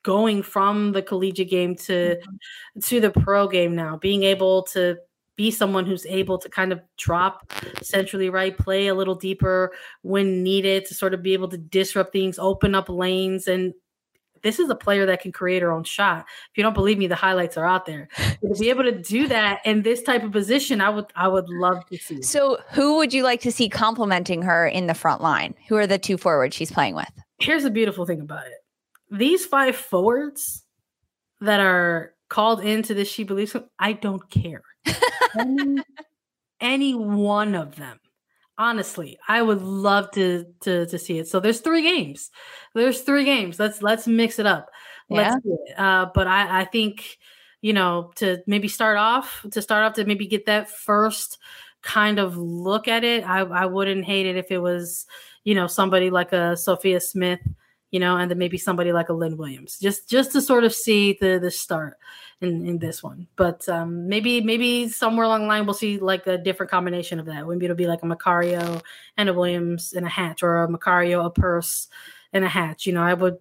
[0.03, 2.79] going from the collegiate game to mm-hmm.
[2.79, 4.97] to the pro game now, being able to
[5.35, 10.43] be someone who's able to kind of drop centrally right, play a little deeper when
[10.43, 13.47] needed to sort of be able to disrupt things, open up lanes.
[13.47, 13.73] And
[14.43, 16.25] this is a player that can create her own shot.
[16.51, 18.07] If you don't believe me, the highlights are out there.
[18.17, 21.49] to be able to do that in this type of position, I would I would
[21.49, 22.21] love to see.
[22.21, 25.55] So who would you like to see complementing her in the front line?
[25.67, 27.11] Who are the two forwards she's playing with?
[27.39, 28.53] Here's the beautiful thing about it.
[29.09, 30.63] These five forwards
[31.39, 34.63] that are called into this she believes I don't care
[35.37, 35.81] any,
[36.59, 37.99] any one of them.
[38.57, 41.27] Honestly, I would love to to to see it.
[41.27, 42.29] So there's three games.
[42.75, 43.59] There's three games.
[43.59, 44.69] Let's let's mix it up.
[45.09, 45.53] Let's yeah.
[45.53, 45.79] it.
[45.79, 47.17] Uh, but I I think
[47.61, 51.39] you know to maybe start off to start off to maybe get that first
[51.81, 53.27] kind of look at it.
[53.27, 55.07] I I wouldn't hate it if it was
[55.43, 57.39] you know somebody like a Sophia Smith
[57.91, 60.73] you know, and then maybe somebody like a Lynn Williams, just just to sort of
[60.73, 61.97] see the the start
[62.39, 63.27] in in this one.
[63.35, 67.25] But um, maybe maybe somewhere along the line we'll see like a different combination of
[67.27, 67.45] that.
[67.45, 68.81] Maybe it'll be like a Macario
[69.17, 71.89] and a Williams and a Hatch, or a Macario, a Purce,
[72.33, 72.85] and a Hatch.
[72.85, 73.37] You know, I would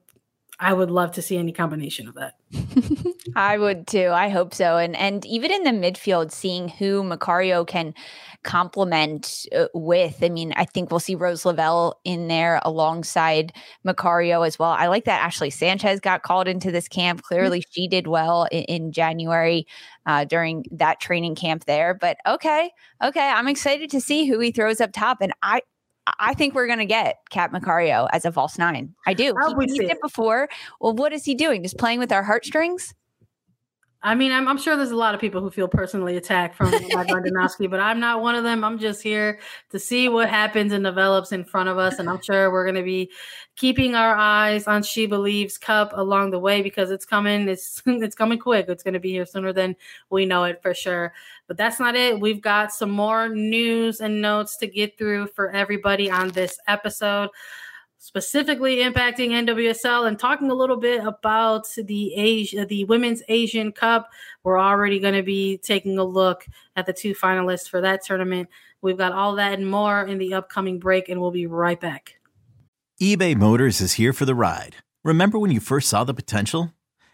[0.58, 2.34] I would love to see any combination of that.
[3.36, 4.08] I would too.
[4.08, 4.76] I hope so.
[4.78, 7.94] And and even in the midfield, seeing who Macario can
[8.42, 10.22] complement uh, with.
[10.22, 13.52] I mean, I think we'll see Rose Lavelle in there alongside
[13.86, 14.70] Macario as well.
[14.70, 17.20] I like that Ashley Sanchez got called into this camp.
[17.20, 17.26] Mm-hmm.
[17.26, 19.66] Clearly, she did well in, in January
[20.06, 21.94] uh, during that training camp there.
[21.94, 22.70] But okay,
[23.02, 25.18] okay, I'm excited to see who he throws up top.
[25.20, 25.60] And I
[26.18, 28.94] I think we're going to get Kat Macario as a false nine.
[29.06, 29.34] I do.
[29.60, 30.48] He used it before.
[30.80, 31.62] Well, what is he doing?
[31.62, 32.94] Just playing with our heartstrings?
[34.02, 36.70] I mean, I'm, I'm, sure there's a lot of people who feel personally attacked from
[36.92, 37.08] Mike
[37.68, 38.64] but I'm not one of them.
[38.64, 39.38] I'm just here
[39.70, 41.98] to see what happens and develops in front of us.
[41.98, 43.10] And I'm sure we're going to be
[43.56, 47.46] keeping our eyes on She Believes Cup along the way because it's coming.
[47.46, 48.66] It's it's coming quick.
[48.70, 49.76] It's going to be here sooner than
[50.08, 51.12] we know it for sure.
[51.46, 52.18] But that's not it.
[52.18, 57.28] We've got some more news and notes to get through for everybody on this episode
[58.00, 64.10] specifically impacting NWSL and talking a little bit about the Asia, the Women's Asian Cup.
[64.42, 68.48] We're already going to be taking a look at the two finalists for that tournament.
[68.80, 72.18] We've got all that and more in the upcoming break, and we'll be right back.
[73.00, 74.76] eBay Motors is here for the ride.
[75.04, 76.72] Remember when you first saw the potential?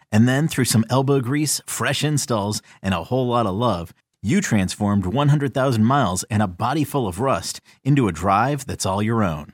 [0.09, 4.39] And then through some elbow grease, fresh installs, and a whole lot of love, you
[4.39, 9.21] transformed 100,000 miles and a body full of rust into a drive that's all your
[9.21, 9.53] own.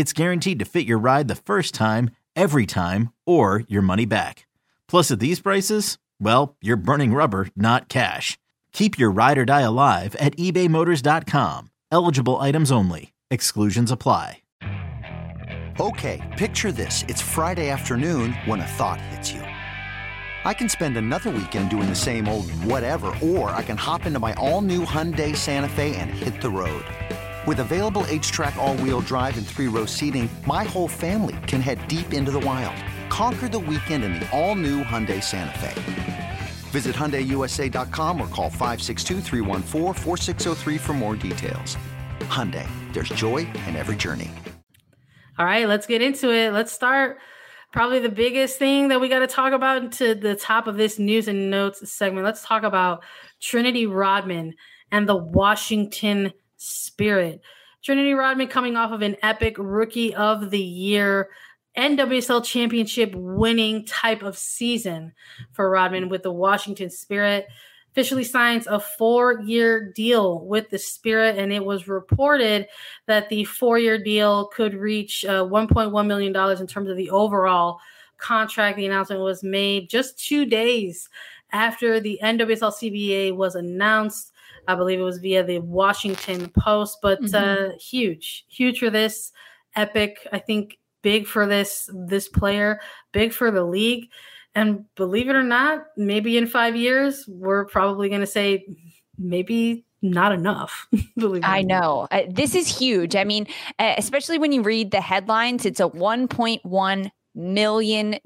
[0.00, 4.46] it's guaranteed to fit your ride the first time, every time, or your money back.
[4.88, 8.38] Plus, at these prices, well, you're burning rubber, not cash.
[8.72, 11.70] Keep your ride or die alive at ebaymotors.com.
[11.92, 13.12] Eligible items only.
[13.30, 14.38] Exclusions apply.
[15.78, 17.04] Okay, picture this.
[17.08, 19.40] It's Friday afternoon when a thought hits you.
[19.40, 24.18] I can spend another weekend doing the same old whatever, or I can hop into
[24.18, 26.84] my all new Hyundai Santa Fe and hit the road.
[27.46, 32.30] With available HTRAC all-wheel drive and three-row seating, my whole family can head deep into
[32.30, 32.76] the wild.
[33.08, 35.70] Conquer the weekend in the all-new Hyundai Santa Fe.
[36.70, 39.22] Visit HyundaiUSA.com or call 562
[40.78, 41.78] for more details.
[42.20, 44.30] Hyundai, there's joy in every journey.
[45.38, 46.52] All right, let's get into it.
[46.52, 47.20] Let's start
[47.72, 50.98] probably the biggest thing that we got to talk about to the top of this
[50.98, 52.26] news and notes segment.
[52.26, 53.02] Let's talk about
[53.40, 54.56] Trinity Rodman
[54.92, 57.40] and the Washington spirit.
[57.82, 61.30] Trinity Rodman coming off of an epic rookie of the year
[61.76, 65.12] NWSL championship winning type of season
[65.52, 67.46] for Rodman with the Washington Spirit.
[67.92, 72.68] Officially signs a four year deal with the Spirit, and it was reported
[73.06, 77.80] that the four year deal could reach uh, $1.1 million in terms of the overall
[78.18, 78.76] contract.
[78.76, 81.08] The announcement was made just two days
[81.52, 84.29] after the NWSL CBA was announced.
[84.72, 87.74] I believe it was via the Washington Post, but mm-hmm.
[87.74, 89.32] uh, huge, huge for this
[89.76, 90.26] epic.
[90.32, 92.80] I think big for this this player,
[93.12, 94.08] big for the league.
[94.54, 98.64] And believe it or not, maybe in five years, we're probably going to say
[99.16, 100.88] maybe not enough.
[101.42, 102.08] I know.
[102.10, 103.14] Uh, this is huge.
[103.14, 103.46] I mean,
[103.78, 108.18] uh, especially when you read the headlines, it's a $1.1 million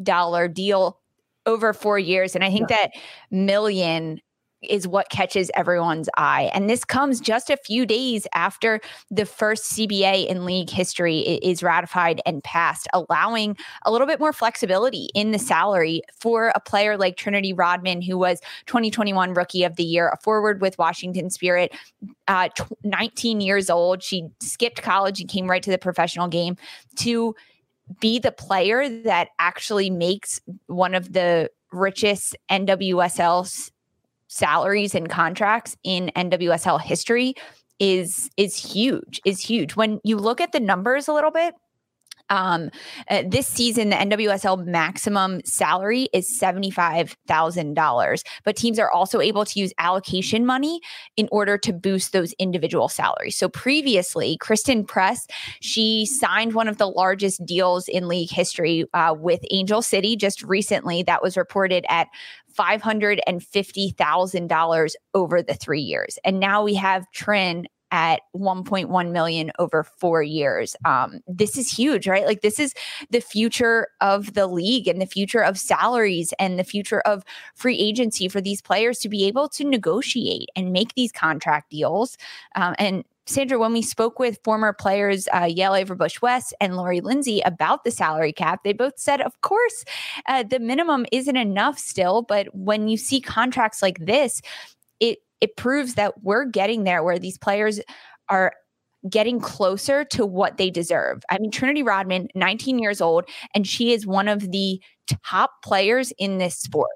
[0.53, 1.01] deal
[1.47, 2.35] over four years.
[2.35, 2.77] And I think yeah.
[2.77, 2.91] that
[3.31, 4.21] million
[4.69, 6.51] is what catches everyone's eye.
[6.53, 11.63] And this comes just a few days after the first CBA in league history is
[11.63, 16.97] ratified and passed, allowing a little bit more flexibility in the salary for a player
[16.97, 21.75] like Trinity Rodman, who was 2021 Rookie of the Year, a forward with Washington Spirit,
[22.29, 22.49] uh,
[22.83, 24.03] 19 years old.
[24.03, 26.57] She skipped college and came right to the professional game
[26.97, 27.35] to
[28.01, 33.71] be the player that actually makes one of the richest NWSL
[34.35, 37.35] salaries and contracts in NWSL history
[37.79, 41.55] is is huge is huge when you look at the numbers a little bit
[42.31, 42.71] um,
[43.11, 49.61] uh, this season, the NWSL maximum salary is $75,000, but teams are also able to
[49.61, 50.81] use allocation money
[51.17, 53.37] in order to boost those individual salaries.
[53.37, 55.27] So previously, Christen Press,
[55.61, 60.43] she signed one of the largest deals in league history uh, with Angel City just
[60.43, 61.03] recently.
[61.03, 62.09] That was reported at
[62.59, 66.19] $550,000 over the three years.
[66.25, 70.75] And now we have Trin at 1.1 million over four years.
[70.85, 72.27] Um, this is huge, right?
[72.27, 72.75] Like this is
[73.11, 77.23] the future of the league and the future of salaries and the future of
[77.55, 82.19] free agency for these players to be able to negotiate and make these contract deals.
[82.57, 87.01] Um, and Sandra, when we spoke with former players uh, Yael Averbuch West and Lori
[87.01, 89.85] Lindsey about the salary cap, they both said, of course,
[90.29, 92.23] uh, the minimum isn't enough still.
[92.23, 94.43] But when you see contracts like this,
[95.01, 97.81] it it proves that we're getting there where these players
[98.29, 98.53] are
[99.09, 101.23] getting closer to what they deserve.
[101.31, 104.81] I mean, Trinity Rodman, 19 years old, and she is one of the
[105.27, 106.91] top players in this sport.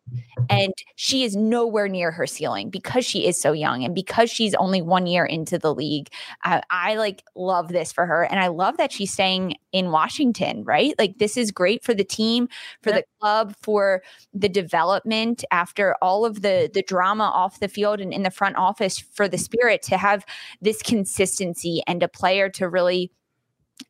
[0.48, 4.54] And she is nowhere near her ceiling because she is so young and because she's
[4.54, 6.08] only one year into the league.
[6.44, 8.24] Uh, I like love this for her.
[8.24, 10.94] And I love that she's staying in Washington, right?
[10.98, 12.48] Like, this is great for the team,
[12.82, 18.00] for the club, for the development after all of the, the drama off the field
[18.00, 20.24] and in the front office for the spirit to have
[20.60, 23.12] this consistency and a player to really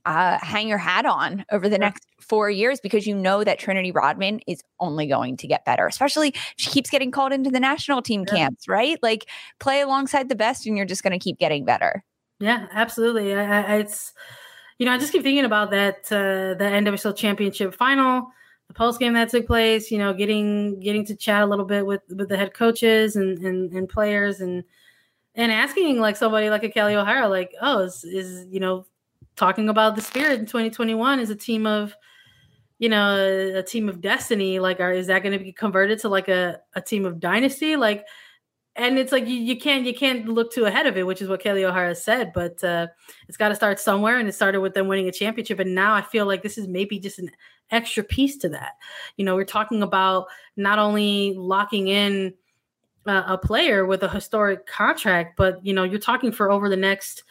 [0.04, 3.90] uh, hang your hat on over the next four years because you know that Trinity
[3.90, 8.02] Rodman is only going to get better, especially she keeps getting called into the national
[8.02, 8.34] team yeah.
[8.34, 8.98] camps, right?
[9.02, 9.26] Like
[9.58, 12.04] play alongside the best and you're just going to keep getting better.
[12.40, 13.34] Yeah, absolutely.
[13.34, 14.12] I, I, it's,
[14.78, 18.28] you know, I just keep thinking about that, uh, the NWSL championship final,
[18.68, 21.84] the post game that took place, you know, getting, getting to chat a little bit
[21.84, 24.62] with, with the head coaches and, and, and players and,
[25.34, 28.86] and asking like somebody like a Kelley O'Hara, like, oh, is, is you know,
[29.38, 31.96] talking about the spirit in 2021 is a team of
[32.78, 35.98] you know a, a team of destiny like are, is that going to be converted
[36.00, 37.76] to like a, a team of dynasty?
[37.76, 38.04] Like
[38.76, 41.28] and it's like you, you can't you can't look too ahead of it which is
[41.28, 42.86] what kelley o'hara said but uh,
[43.26, 45.94] it's got to start somewhere and it started with them winning a championship and now
[45.94, 47.28] i feel like this is maybe just an
[47.70, 48.72] extra piece to that.
[49.16, 52.34] You know we're talking about not only locking in
[53.06, 56.76] uh, a player with a historic contract but you know you're talking for over the
[56.76, 57.24] next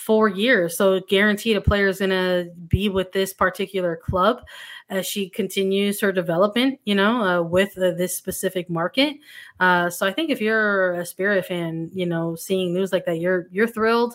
[0.00, 0.76] four years.
[0.76, 4.42] So guaranteed a player is going to be with this particular club
[4.88, 9.16] as she continues her development, you know, uh, with uh, this specific market.
[9.60, 13.20] Uh, so I think if you're a Spirit fan, you know, seeing news like that,
[13.20, 14.14] you're you're thrilled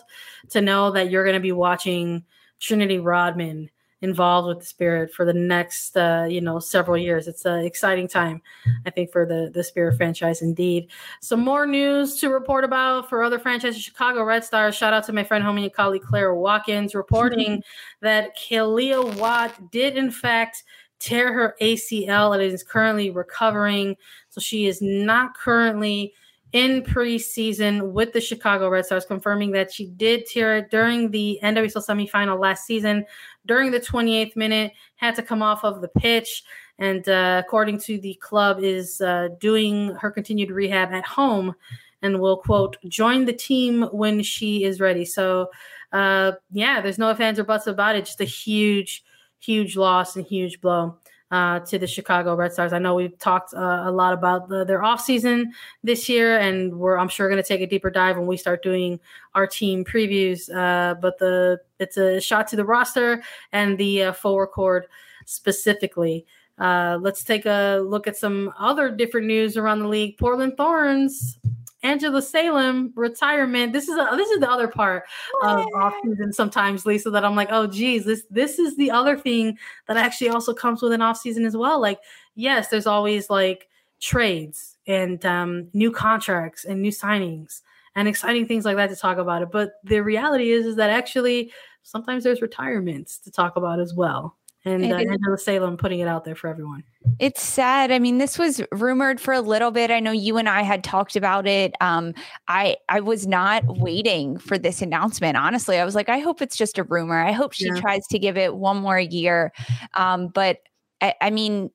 [0.50, 2.24] to know that you're going to be watching
[2.58, 3.70] Trinity Rodman
[4.02, 7.26] involved with the spirit for the next uh, you know several years.
[7.26, 8.42] It's an exciting time
[8.84, 10.88] i think for the the spirit franchise indeed.
[11.20, 13.82] Some more news to report about for other franchises.
[13.82, 17.62] Chicago red stars shout out to my friend homie and colleague claire watkins reporting
[18.00, 20.64] that kealia watt did in fact
[20.98, 23.96] tear her acl and is currently recovering.
[24.28, 26.14] So she is not currently
[26.56, 31.38] in preseason with the Chicago Red Stars, confirming that she did tear it during the
[31.42, 33.04] NWSL semifinal last season.
[33.44, 36.44] During the 28th minute, had to come off of the pitch,
[36.78, 41.54] and uh, according to the club, is uh, doing her continued rehab at home,
[42.00, 45.04] and will quote join the team when she is ready.
[45.04, 45.50] So,
[45.92, 48.06] uh, yeah, there's no ifs or buts about it.
[48.06, 49.04] Just a huge,
[49.40, 50.96] huge loss and huge blow
[51.30, 52.72] uh, to the Chicago Red Stars.
[52.72, 55.46] I know we've talked uh, a lot about the, their offseason
[55.82, 58.62] this year, and we're I'm sure going to take a deeper dive when we start
[58.62, 59.00] doing
[59.34, 60.48] our team previews.
[60.54, 63.22] Uh, but the it's a shot to the roster
[63.52, 64.86] and the uh, full record
[65.24, 66.26] specifically.
[66.58, 70.16] Uh, let's take a look at some other different news around the league.
[70.16, 71.38] Portland Thorns
[71.86, 73.72] Angela Salem retirement.
[73.72, 75.04] This is a, this is the other part
[75.42, 79.16] of off season sometimes, Lisa, that I'm like, oh geez, this this is the other
[79.16, 79.56] thing
[79.86, 81.80] that actually also comes with an off season as well.
[81.80, 82.00] Like,
[82.34, 83.68] yes, there's always like
[84.00, 87.62] trades and um, new contracts and new signings
[87.94, 89.50] and exciting things like that to talk about it.
[89.50, 94.36] But the reality is, is that actually sometimes there's retirements to talk about as well.
[94.66, 96.82] And uh, Angela Salem putting it out there for everyone.
[97.20, 97.92] It's sad.
[97.92, 99.92] I mean, this was rumored for a little bit.
[99.92, 101.72] I know you and I had talked about it.
[101.80, 102.14] Um,
[102.48, 105.36] I I was not waiting for this announcement.
[105.36, 107.18] Honestly, I was like, I hope it's just a rumor.
[107.18, 107.80] I hope she yeah.
[107.80, 109.52] tries to give it one more year.
[109.94, 110.58] Um, but
[111.00, 111.70] I, I mean,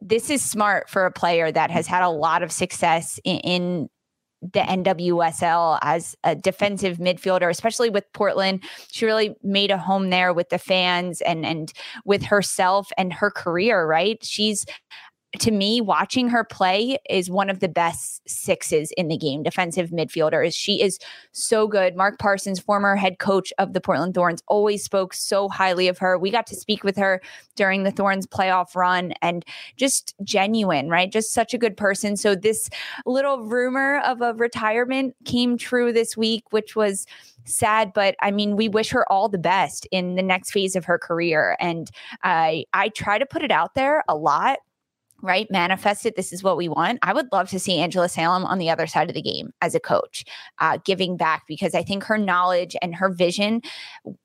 [0.00, 3.88] this is smart for a player that has had a lot of success in, in
[4.52, 8.62] the NWSL as a defensive midfielder, especially with Portland.
[8.90, 11.72] She really made a home there with the fans and and
[12.04, 14.22] with herself and her career, right?
[14.24, 14.66] She's
[15.40, 19.90] to me, watching her play is one of the best sixes in the game, defensive
[19.90, 20.54] midfielders.
[20.54, 20.98] She is
[21.32, 21.96] so good.
[21.96, 26.18] Mark Parsons, former head coach of the Portland Thorns, always spoke so highly of her.
[26.18, 27.20] We got to speak with her
[27.54, 29.44] during the Thorns playoff run and
[29.76, 31.10] just genuine, right?
[31.10, 32.16] Just such a good person.
[32.16, 32.70] So, this
[33.04, 37.06] little rumor of a retirement came true this week, which was
[37.44, 40.84] sad, but I mean, we wish her all the best in the next phase of
[40.84, 41.56] her career.
[41.60, 41.90] And
[42.22, 44.58] I I try to put it out there a lot
[45.22, 45.50] right?
[45.50, 46.16] Manifest it.
[46.16, 46.98] This is what we want.
[47.02, 49.74] I would love to see Angela Salem on the other side of the game as
[49.74, 50.24] a coach,
[50.58, 53.62] uh, giving back because I think her knowledge and her vision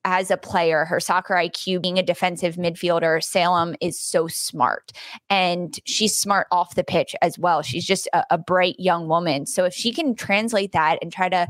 [0.05, 4.91] as a player, her soccer IQ, being a defensive midfielder, Salem is so smart.
[5.29, 7.61] And she's smart off the pitch as well.
[7.61, 9.45] She's just a, a bright young woman.
[9.45, 11.47] So if she can translate that and try to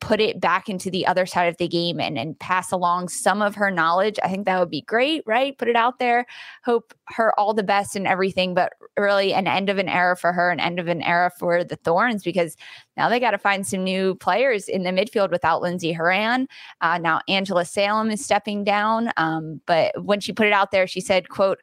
[0.00, 3.42] put it back into the other side of the game and, and pass along some
[3.42, 5.56] of her knowledge, I think that would be great, right?
[5.56, 6.26] Put it out there.
[6.64, 10.32] Hope her all the best and everything, but really an end of an era for
[10.32, 12.56] her, an end of an era for the Thorns because
[12.96, 16.48] now they got to find some new players in the midfield without Lindsey Horan.
[16.80, 19.10] Uh, now Angela Salem is stepping down.
[19.16, 21.60] Um, but when she put it out there, she said, quote,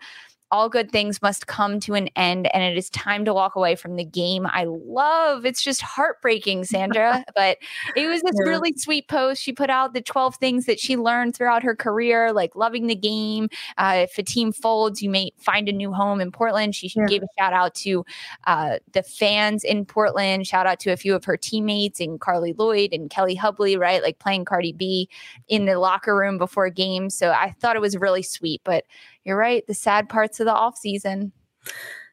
[0.54, 3.76] all good things must come to an end and it is time to walk away
[3.76, 5.48] from the game I love.
[5.48, 7.26] It's just heartbreaking, Sandra.
[7.36, 7.58] but
[7.96, 8.52] it was this yeah.
[8.52, 9.42] really sweet post.
[9.42, 12.96] She put out the 12 things that she learned throughout her career, like loving the
[12.96, 13.50] game.
[13.80, 16.76] Uh, if a team folds, you may find a new home in Portland.
[16.76, 17.08] She yeah.
[17.08, 18.06] gave a shout out to
[18.46, 22.54] uh, the fans in Portland, shout out to a few of her teammates and Carli
[22.56, 24.04] Lloyd and Kelli Hubly, right?
[24.04, 25.10] Like playing Cardi B
[25.48, 27.18] in the locker room before games.
[27.18, 28.62] So I thought it was really sweet.
[28.64, 28.86] But
[29.26, 29.66] you're right.
[29.68, 31.32] The sad parts of the off season.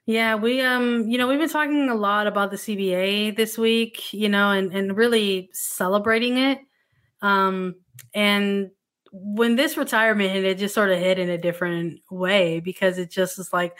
[0.07, 4.13] Yeah, we um, you know, we've been talking a lot about the CBA this week,
[4.13, 6.59] you know, and and really celebrating it.
[7.23, 7.77] Um,
[8.15, 8.71] and
[9.13, 13.11] when this retirement hit, it just sort of hit in a different way because it
[13.11, 13.77] just was like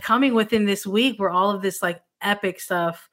[0.00, 3.08] coming within this week where all of this like epic stuff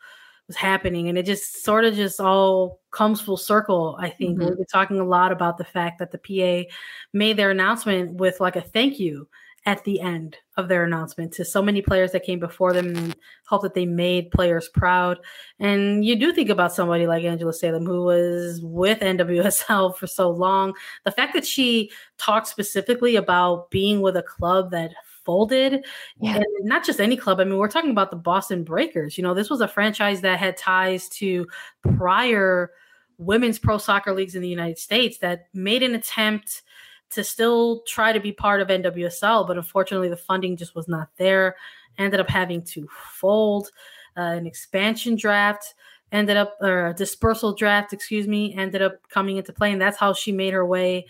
[0.47, 4.49] was happening and it just sort of just all comes full circle i think mm-hmm.
[4.49, 6.69] we've been talking a lot about the fact that the pa
[7.13, 9.27] made their announcement with like a thank you
[9.65, 13.15] at the end of their announcement to so many players that came before them and
[13.47, 15.17] hope that they made players proud.
[15.59, 20.29] And you do think about somebody like Angela Salem, who was with NWSL for so
[20.29, 20.73] long.
[21.05, 24.91] The fact that she talked specifically about being with a club that
[25.25, 25.85] folded
[26.19, 26.35] yeah.
[26.35, 29.33] and not just any club i mean we're talking about the boston breakers you know
[29.33, 31.47] this was a franchise that had ties to
[31.95, 32.71] prior
[33.17, 36.63] women's pro soccer leagues in the united states that made an attempt
[37.13, 41.09] to still try to be part of NWSL, but unfortunately the funding just was not
[41.17, 41.55] there.
[41.97, 43.71] Ended up having to fold
[44.17, 45.75] uh, an expansion draft.
[46.11, 49.97] Ended up or a dispersal draft, excuse me, ended up coming into play, and that's
[49.97, 51.07] how she made her way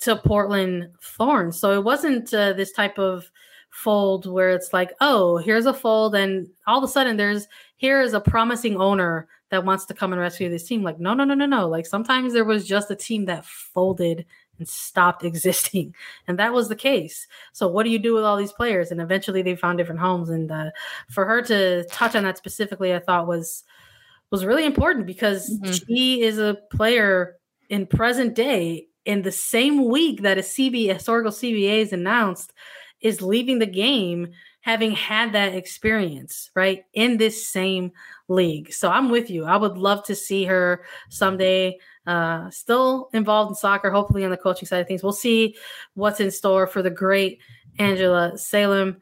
[0.00, 1.58] to Portland Thorns.
[1.58, 3.28] So it wasn't uh, this type of
[3.70, 8.00] fold where it's like, oh, here's a fold, and all of a sudden there's here
[8.00, 10.82] is a promising owner that wants to come and rescue this team.
[10.82, 11.68] Like, no, no, no, no, no.
[11.68, 14.26] Like sometimes there was just a team that folded
[14.58, 15.94] and stopped existing.
[16.26, 17.26] And that was the case.
[17.52, 18.90] So what do you do with all these players?
[18.90, 20.30] And eventually they found different homes.
[20.30, 20.70] And uh,
[21.10, 23.64] for her to touch on that specifically, I thought was
[24.32, 25.72] was really important because mm-hmm.
[25.72, 27.36] she is a player
[27.68, 32.52] in present day in the same week that a CB historical CBA is announced
[33.00, 34.32] is leaving the game
[34.66, 37.92] having had that experience right in this same
[38.28, 43.50] league so i'm with you i would love to see her someday uh, still involved
[43.50, 45.02] in soccer, hopefully on the coaching side of things.
[45.02, 45.56] We'll see
[45.94, 47.40] what's in store for the great
[47.78, 48.98] Angela Salem.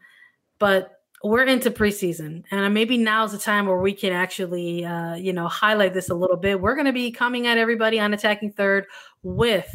[0.58, 0.90] But
[1.22, 5.48] we're into preseason, and maybe now's the time where we can actually, uh, you know,
[5.48, 6.60] highlight this a little bit.
[6.60, 8.86] We're going to be coming at everybody on attacking third
[9.22, 9.66] with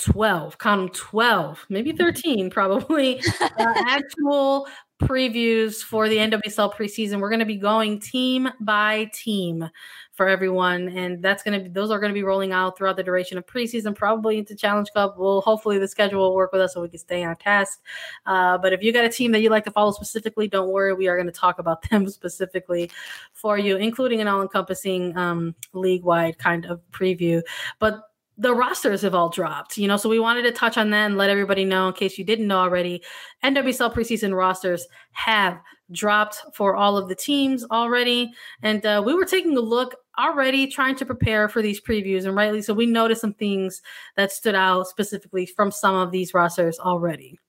[0.00, 4.68] 12, count them 12, maybe 13, probably uh, actual
[5.00, 7.20] previews for the NWSL preseason.
[7.20, 9.68] We're going to be going team by team
[10.12, 12.96] for everyone, and that's going to be those are going to be rolling out throughout
[12.96, 15.16] the duration of preseason, probably into Challenge Cup.
[15.16, 17.80] Well, hopefully the schedule will work with us so we can stay on task.
[18.26, 20.92] Uh, but if you got a team that you like to follow specifically, don't worry,
[20.94, 22.90] we are going to talk about them specifically
[23.32, 27.40] for you, including an all-encompassing um, league-wide kind of preview.
[27.78, 28.07] But
[28.38, 31.18] the rosters have all dropped, you know, so we wanted to touch on that and
[31.18, 33.02] let everybody know in case you didn't know already.
[33.44, 35.58] NWSL preseason rosters have
[35.90, 38.30] dropped for all of the teams already.
[38.62, 42.26] And uh, we were taking a look already, trying to prepare for these previews.
[42.26, 43.82] And rightly so, we noticed some things
[44.16, 47.40] that stood out specifically from some of these rosters already.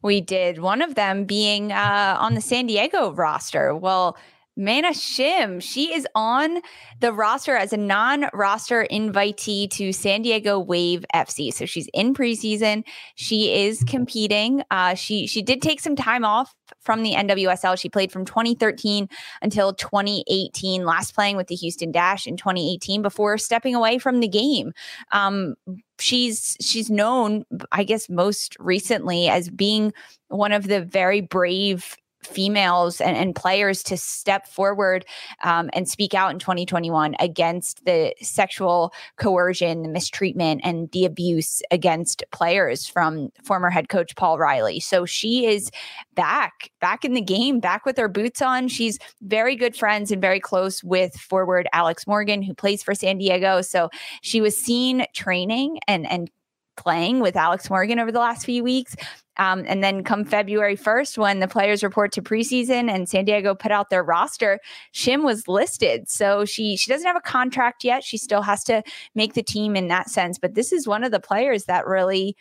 [0.00, 0.60] We did.
[0.60, 3.74] One of them being uh, on the San Diego roster.
[3.74, 4.16] Well,
[4.58, 6.60] Mana Shim, she is on
[6.98, 11.54] the roster as a non roster invitee to San Diego Wave FC.
[11.54, 12.82] So she's in preseason.
[13.14, 14.64] She is competing.
[14.72, 17.78] Uh, she she did take some time off from the NWSL.
[17.78, 19.08] She played from 2013
[19.42, 24.28] until 2018, last playing with the Houston Dash in 2018 before stepping away from the
[24.28, 24.72] game.
[25.12, 25.54] Um,
[26.00, 29.92] she's she's known, I guess, most recently as being
[30.26, 31.96] one of the very brave
[32.28, 35.04] females and, and players to step forward
[35.42, 41.62] um, and speak out in 2021 against the sexual coercion, the mistreatment, and the abuse
[41.70, 44.80] against players from former head coach Paul Riley.
[44.80, 45.70] So she is
[46.14, 48.68] back, back in the game, back with her boots on.
[48.68, 53.18] She's very good friends and very close with forward Alex Morgan, who plays for San
[53.18, 53.62] Diego.
[53.62, 53.90] So
[54.22, 56.30] she was seen training and and
[56.78, 58.96] playing with Alex Morgan over the last few weeks.
[59.38, 63.54] Um, and then come February 1st, when the players report to preseason and San Diego
[63.54, 64.58] put out their roster,
[64.92, 66.08] Shim was listed.
[66.08, 68.02] So she she doesn't have a contract yet.
[68.02, 68.82] She still has to
[69.14, 70.38] make the team in that sense.
[70.38, 72.36] But this is one of the players that really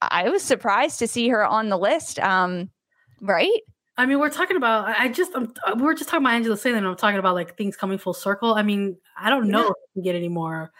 [0.00, 2.18] I was surprised to see her on the list.
[2.20, 2.70] Um,
[3.20, 3.60] right?
[3.96, 4.88] I mean, we're talking about.
[4.88, 6.86] I just I'm, we're just talking about Angela Salem.
[6.86, 8.54] I'm talking about like things coming full circle.
[8.54, 9.66] I mean, I don't know yeah.
[9.66, 10.72] if we can get any more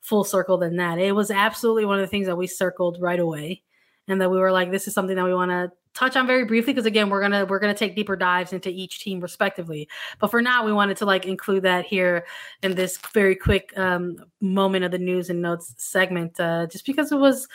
[0.00, 0.98] full circle than that.
[0.98, 3.62] It was absolutely one of the things that we circled right away
[4.08, 6.44] and that we were like, this is something that we want to touch on very
[6.44, 9.88] briefly because again, we're gonna we're gonna take deeper dives into each team respectively.
[10.18, 12.26] But for now, we wanted to like include that here
[12.62, 17.12] in this very quick um, moment of the news and notes segment, uh, just because
[17.12, 17.48] it was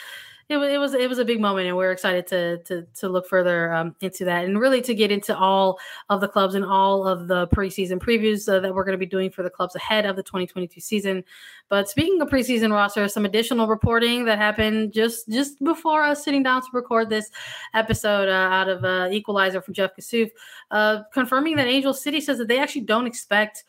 [0.50, 3.28] it, it was it was a big moment, and we're excited to to to look
[3.28, 5.80] further um, into that, and really to get into all
[6.10, 9.06] of the clubs and all of the preseason previews uh, that we're going to be
[9.06, 11.24] doing for the clubs ahead of the 2022 season.
[11.70, 16.42] But speaking of preseason roster, some additional reporting that happened just just before us sitting
[16.42, 17.30] down to record this
[17.76, 20.32] episode uh, out of uh, Equalizer from Jeff Kassouf,
[20.72, 23.66] uh, confirming that Angel City says that they actually don't expect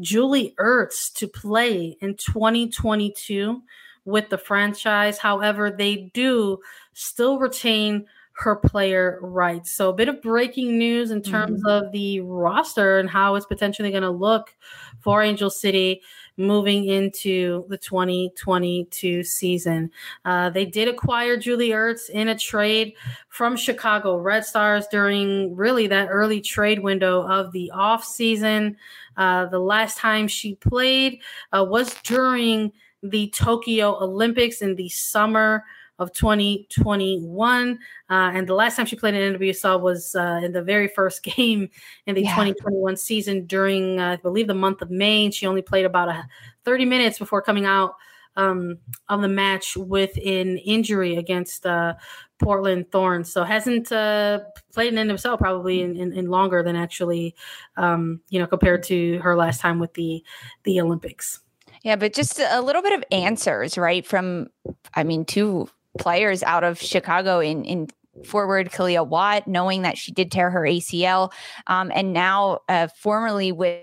[0.00, 3.62] Julie Ertz to play in 2022
[4.04, 5.18] with the franchise.
[5.18, 6.58] However, they do
[6.92, 9.70] still retain her player rights.
[9.70, 11.86] So, a bit of breaking news in terms mm-hmm.
[11.86, 14.54] of the roster and how it's potentially going to look
[15.00, 16.02] for Angel City
[16.36, 19.90] moving into the 2022 season.
[20.24, 22.94] Uh, they did acquire Julie Ertz in a trade
[23.28, 28.76] from Chicago Red Stars during really that early trade window of the off season.
[29.16, 31.20] Uh, the last time she played
[31.56, 32.72] uh, was during
[33.04, 35.64] the Tokyo Olympics in the summer
[35.98, 37.78] of 2021.
[38.10, 41.22] Uh, and the last time she played in NWSL was uh, in the very first
[41.36, 41.68] game
[42.06, 42.30] in the yeah.
[42.30, 45.24] 2021 season during, uh, I believe, the month of May.
[45.24, 46.26] And she only played about a
[46.64, 47.94] 30 minutes before coming out
[48.36, 48.78] um,
[49.08, 51.94] of the match with an injury against uh,
[52.40, 53.32] Portland Thorns.
[53.32, 54.40] So hasn't uh,
[54.72, 57.36] played in NWSL probably in, in, in, longer than actually,
[57.76, 60.24] um, you know, compared to her last time with the
[60.64, 61.43] the Olympics.
[61.84, 64.04] Yeah, but just a little bit of answers, right?
[64.06, 64.48] From,
[64.94, 65.68] I mean, two
[65.98, 67.88] players out of Chicago in in
[68.24, 71.30] forward Kealia Watt, knowing that she did tear her ACL,
[71.66, 73.82] um, and now uh, formerly with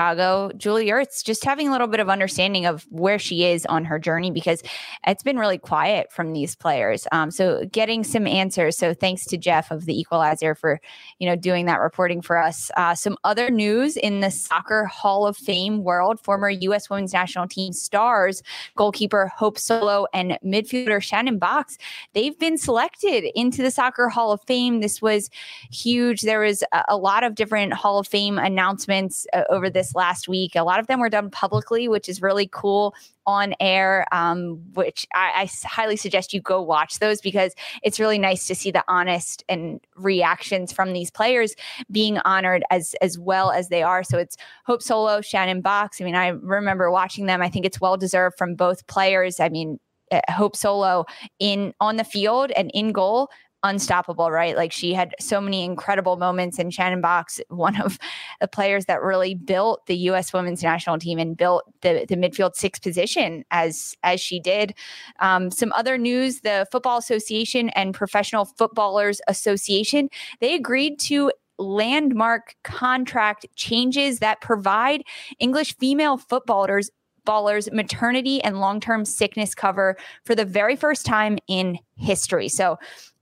[0.00, 3.84] Chicago, Julie Ertz, just having a little bit of understanding of where she is on
[3.84, 4.62] her journey because
[5.06, 7.06] it's been really quiet from these players.
[7.12, 8.78] Um, so getting some answers.
[8.78, 10.80] So thanks to Jeff of the Equalizer for
[11.18, 12.70] you know doing that reporting for us.
[12.78, 16.88] Uh, some other news in the soccer Hall of Fame world: former U.S.
[16.88, 18.42] Women's National Team stars,
[18.76, 21.76] goalkeeper Hope Solo and midfielder Shannon Boxx.
[22.14, 24.80] they've been selected into the Soccer Hall of Fame.
[24.80, 25.28] This was
[25.70, 26.22] huge.
[26.22, 30.56] There was a, lot of different Hall of Fame announcements uh, over this last week.
[30.56, 32.94] A lot of them were done publicly, which is really cool
[33.26, 38.18] on air, um, which I, I, highly suggest you go watch those because it's really
[38.18, 41.54] nice to see the honest and reactions from these players
[41.90, 44.02] being honored as as well as they are.
[44.02, 44.36] So it's
[44.66, 46.00] Hope Solo, Shannon Boxx.
[46.00, 47.42] I mean, I remember watching them.
[47.42, 49.38] I think it's well deserved from both players.
[49.38, 49.78] I mean,
[50.10, 51.04] uh, Hope Solo
[51.38, 53.30] in on the field and in goal
[53.62, 54.56] unstoppable, right?
[54.56, 57.98] Like she had so many incredible moments and Shannon Boxx, one of
[58.40, 62.54] the players that really built the US women's national team and built the, the midfield
[62.54, 64.74] six position as as she did.
[65.20, 70.08] Um, some other news, the Football Association and Professional Footballers Association,
[70.40, 75.02] they agreed to landmark contract changes that provide
[75.38, 76.90] English female footballers
[77.26, 82.48] ballers maternity and long-term sickness cover for the very first time in history.
[82.48, 82.78] So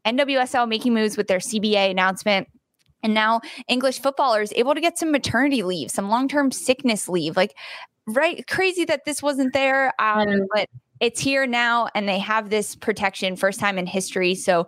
[0.06, 2.48] NWSL making moves with their CBA announcement.
[3.02, 7.36] And now English footballers able to get some maternity leave, some long-term sickness leave.
[7.36, 7.54] Like,
[8.06, 8.44] right?
[8.46, 9.92] Crazy that this wasn't there.
[10.00, 10.68] Um, but
[11.00, 14.66] it's here now and they have this protection first time in history so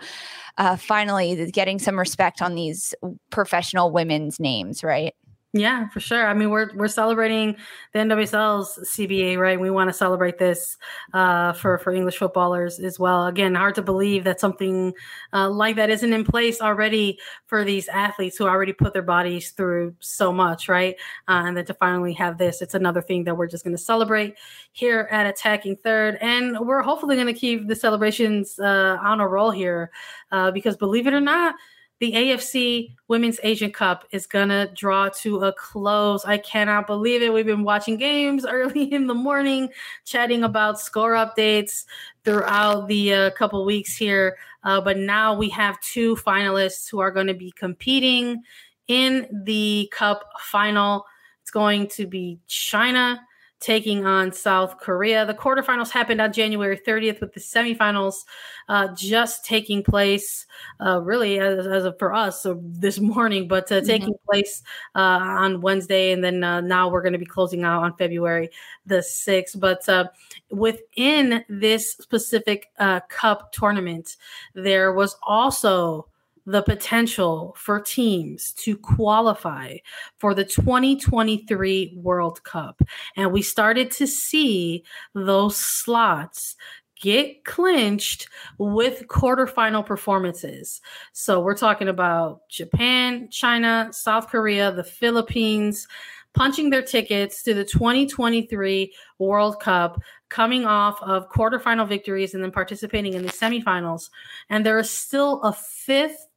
[0.59, 2.95] uh, finally getting some respect on these
[3.31, 5.15] professional women's names right
[5.53, 6.29] yeah, for sure.
[6.29, 7.57] I mean, we're we're celebrating
[7.93, 9.59] the NWSL's CBA, right?
[9.59, 10.77] We want to celebrate this
[11.13, 13.27] uh, for for English footballers as well.
[13.27, 14.93] Again, hard to believe that something
[15.33, 19.51] uh, like that isn't in place already for these athletes who already put their bodies
[19.51, 20.95] through so much, right?
[21.27, 23.83] Uh, and then to finally have this, it's another thing that we're just going to
[23.83, 24.37] celebrate
[24.71, 29.27] here at Attacking Third, and we're hopefully going to keep the celebrations uh, on a
[29.27, 29.91] roll here,
[30.31, 31.57] uh, because believe it or not
[32.01, 36.25] the AFC Women's Asian Cup is gonna draw to a close.
[36.25, 37.33] I cannot believe it.
[37.33, 39.69] We've been watching games early in the morning,
[40.07, 41.85] chatting about score updates
[42.25, 44.39] throughout the uh, couple weeks here.
[44.65, 48.43] Uh, but now we have two finalists who are going to be competing
[48.89, 51.05] in the Cup final.
[51.43, 53.21] It's going to be China
[53.61, 55.27] taking on South Korea.
[55.27, 58.25] The quarterfinals happened on January 30th, with the semifinals
[58.69, 60.47] uh, just taking place,
[60.85, 63.87] uh, really as, as of, for us so this morning, but uh, mm-hmm.
[63.87, 64.63] taking place
[64.95, 68.51] uh, on Wednesday, and then uh, now we're going to be closing out on February
[68.87, 69.61] the 6th.
[69.61, 70.07] But uh,
[70.51, 72.69] within this specific
[73.09, 74.17] cup tournament,
[74.55, 76.10] there was also
[76.47, 79.77] the potential for teams to qualify
[80.19, 82.83] for the 2023 World Cup.
[83.17, 84.85] And we started to see
[85.15, 86.57] those slots
[87.01, 88.29] get clinched
[88.59, 90.81] with quarterfinal performances.
[91.13, 95.89] So we're talking about Japan, China, South Korea, the Philippines
[96.35, 102.53] punching their tickets to the 2023 World Cup coming off of quarterfinal victories and then
[102.53, 104.11] participating in the semifinals.
[104.49, 106.29] And there is still a fifth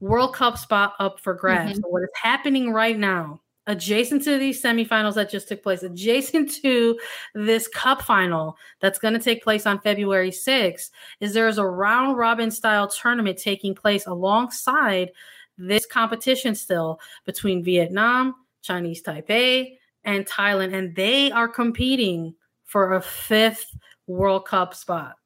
[0.00, 1.72] World Cup spot up for grabs.
[1.72, 1.80] Mm-hmm.
[1.80, 6.52] So what is happening right now, adjacent to these semifinals that just took place, adjacent
[6.62, 6.98] to
[7.34, 10.90] this cup final that's going to take place on February 6th,
[11.20, 15.10] is there's a round robin style tournament taking place alongside
[15.58, 20.72] this competition still between Vietnam, Chinese Taipei, and Thailand.
[20.72, 22.34] And they are competing
[22.64, 23.76] for a fifth
[24.06, 25.16] World Cup spot.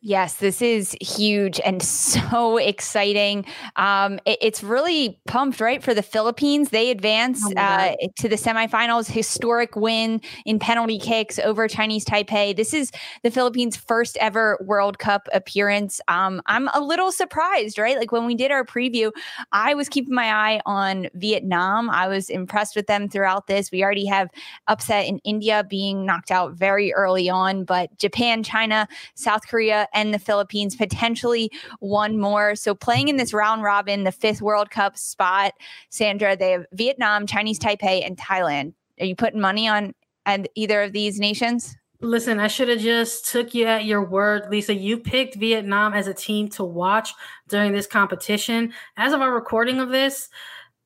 [0.00, 3.44] Yes, this is huge and so exciting.
[3.74, 5.82] Um, it, it's really pumped, right?
[5.82, 11.40] For the Philippines, they advance oh uh, to the semifinals, historic win in penalty kicks
[11.40, 12.54] over Chinese Taipei.
[12.54, 12.92] This is
[13.24, 16.00] the Philippines' first ever World Cup appearance.
[16.06, 17.98] Um, I'm a little surprised, right?
[17.98, 19.10] Like when we did our preview,
[19.50, 21.90] I was keeping my eye on Vietnam.
[21.90, 23.72] I was impressed with them throughout this.
[23.72, 24.30] We already have
[24.68, 30.12] upset in India being knocked out very early on, but Japan, China, South Korea, and
[30.12, 32.54] the Philippines, potentially one more.
[32.54, 35.54] So playing in this round robin, the fifth World Cup spot,
[35.90, 38.74] Sandra, they have Vietnam, Chinese Taipei, and Thailand.
[39.00, 39.94] Are you putting money on
[40.26, 41.76] and either of these nations?
[42.00, 44.72] Listen, I should have just took you at your word, Lisa.
[44.72, 47.12] You picked Vietnam as a team to watch
[47.48, 48.72] during this competition.
[48.96, 50.28] As of our recording of this,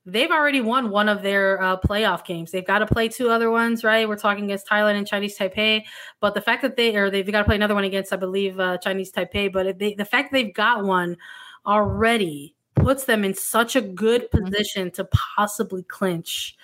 [0.05, 2.51] they've already won one of their uh, playoff games.
[2.51, 4.09] They've got to play two other ones, right?
[4.09, 5.85] We're talking against Thailand and Chinese Taipei,
[6.21, 8.59] but the fact that they or they've got to play another one against, I believe,
[8.59, 9.53] uh, Chinese Taipei.
[9.53, 11.17] But they, the fact that they've got one
[11.67, 14.45] already puts them in such a good mm-hmm.
[14.45, 16.57] position to possibly clinch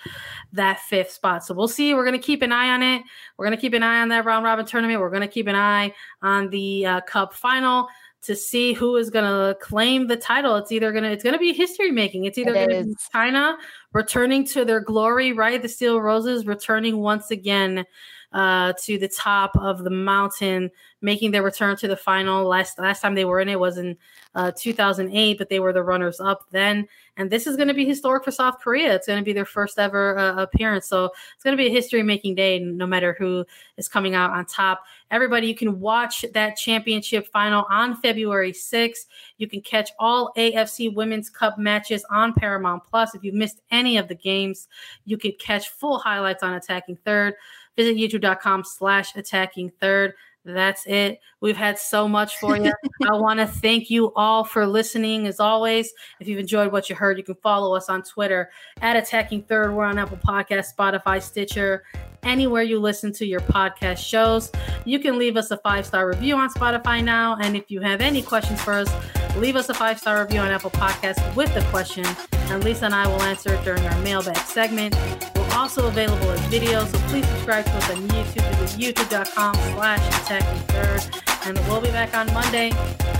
[0.51, 1.45] that fifth spot.
[1.45, 1.93] So we'll see.
[1.93, 3.01] We're going to keep an eye on it.
[3.37, 4.99] We're going to keep an eye on that round robin tournament.
[4.99, 7.87] We're going to keep an eye on the uh, Cup final
[8.21, 10.55] to see who is going to claim the title.
[10.55, 12.25] It's either going to it's going to be history making.
[12.25, 13.57] It's either it going to be China
[13.93, 15.61] returning to their glory, right?
[15.61, 17.85] The Steel Roses returning once again
[18.31, 20.69] uh, to the top of the mountain,
[21.01, 22.45] making their return to the final.
[22.45, 23.97] Last last time they were in it was in
[24.35, 26.87] uh, 2008, but they were the runners up then.
[27.17, 28.95] And this is going to be historic for South Korea.
[28.95, 30.87] It's going to be their first ever uh, appearance.
[30.87, 33.45] So it's going to be a history making day, no matter who
[33.77, 34.83] is coming out on top.
[35.11, 39.07] Everybody, you can watch that championship final on February 6th.
[39.37, 43.13] You can catch all AFC Women's Cup matches on Paramount Plus.
[43.13, 44.67] If you've missed any of the games,
[45.03, 47.33] you could catch full highlights on Attacking Third.
[47.79, 50.13] Visit youtube.com slash attacking third.
[50.43, 51.21] that's it.
[51.39, 52.73] We've had so much for you.
[53.09, 55.27] I want to thank you all for listening.
[55.27, 58.51] As always, if you've enjoyed what you heard, you can follow us on Twitter
[58.81, 59.73] at Attacking Third.
[59.73, 61.85] We're on Apple Podcast, Spotify, Stitcher,
[62.21, 64.51] anywhere you listen to your podcast shows.
[64.83, 67.37] You can leave us a five star review on Spotify now.
[67.39, 68.93] And if you have any questions for us,
[69.37, 72.93] leave us a five star review on Apple Podcasts with the question, and Lisa and
[72.93, 74.95] I will answer it during our mailbag segment.
[75.49, 80.07] We're also available as video, so please subscribe to us on YouTube at youtube.com slash
[80.21, 81.01] attacking third.
[81.45, 82.71] And we'll be back on Monday.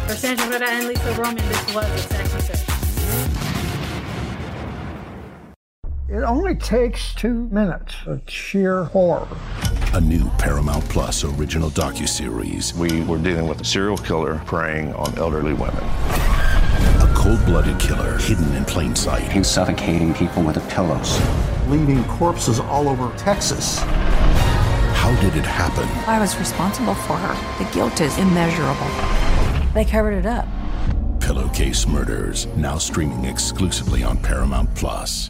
[0.07, 2.59] For Sandra Herrera and Lisa Roman, this was Attacking Third.
[6.09, 9.27] It only takes two minutes of sheer horror.
[9.93, 12.73] A new Paramount Plus original docuseries.
[12.73, 15.83] We were dealing with a serial killer preying on elderly women.
[15.83, 19.31] A cold-blooded killer hidden in plain sight.
[19.31, 21.19] He's suffocating people with the pillows.
[21.69, 23.77] Leaving corpses all over Texas.
[23.77, 25.87] How did it happen?
[26.07, 27.63] I was responsible for her.
[27.63, 28.87] The guilt is immeasurable.
[29.75, 30.47] They covered it up.
[31.19, 35.29] Pillowcase Murders, now streaming exclusively on Paramount Plus.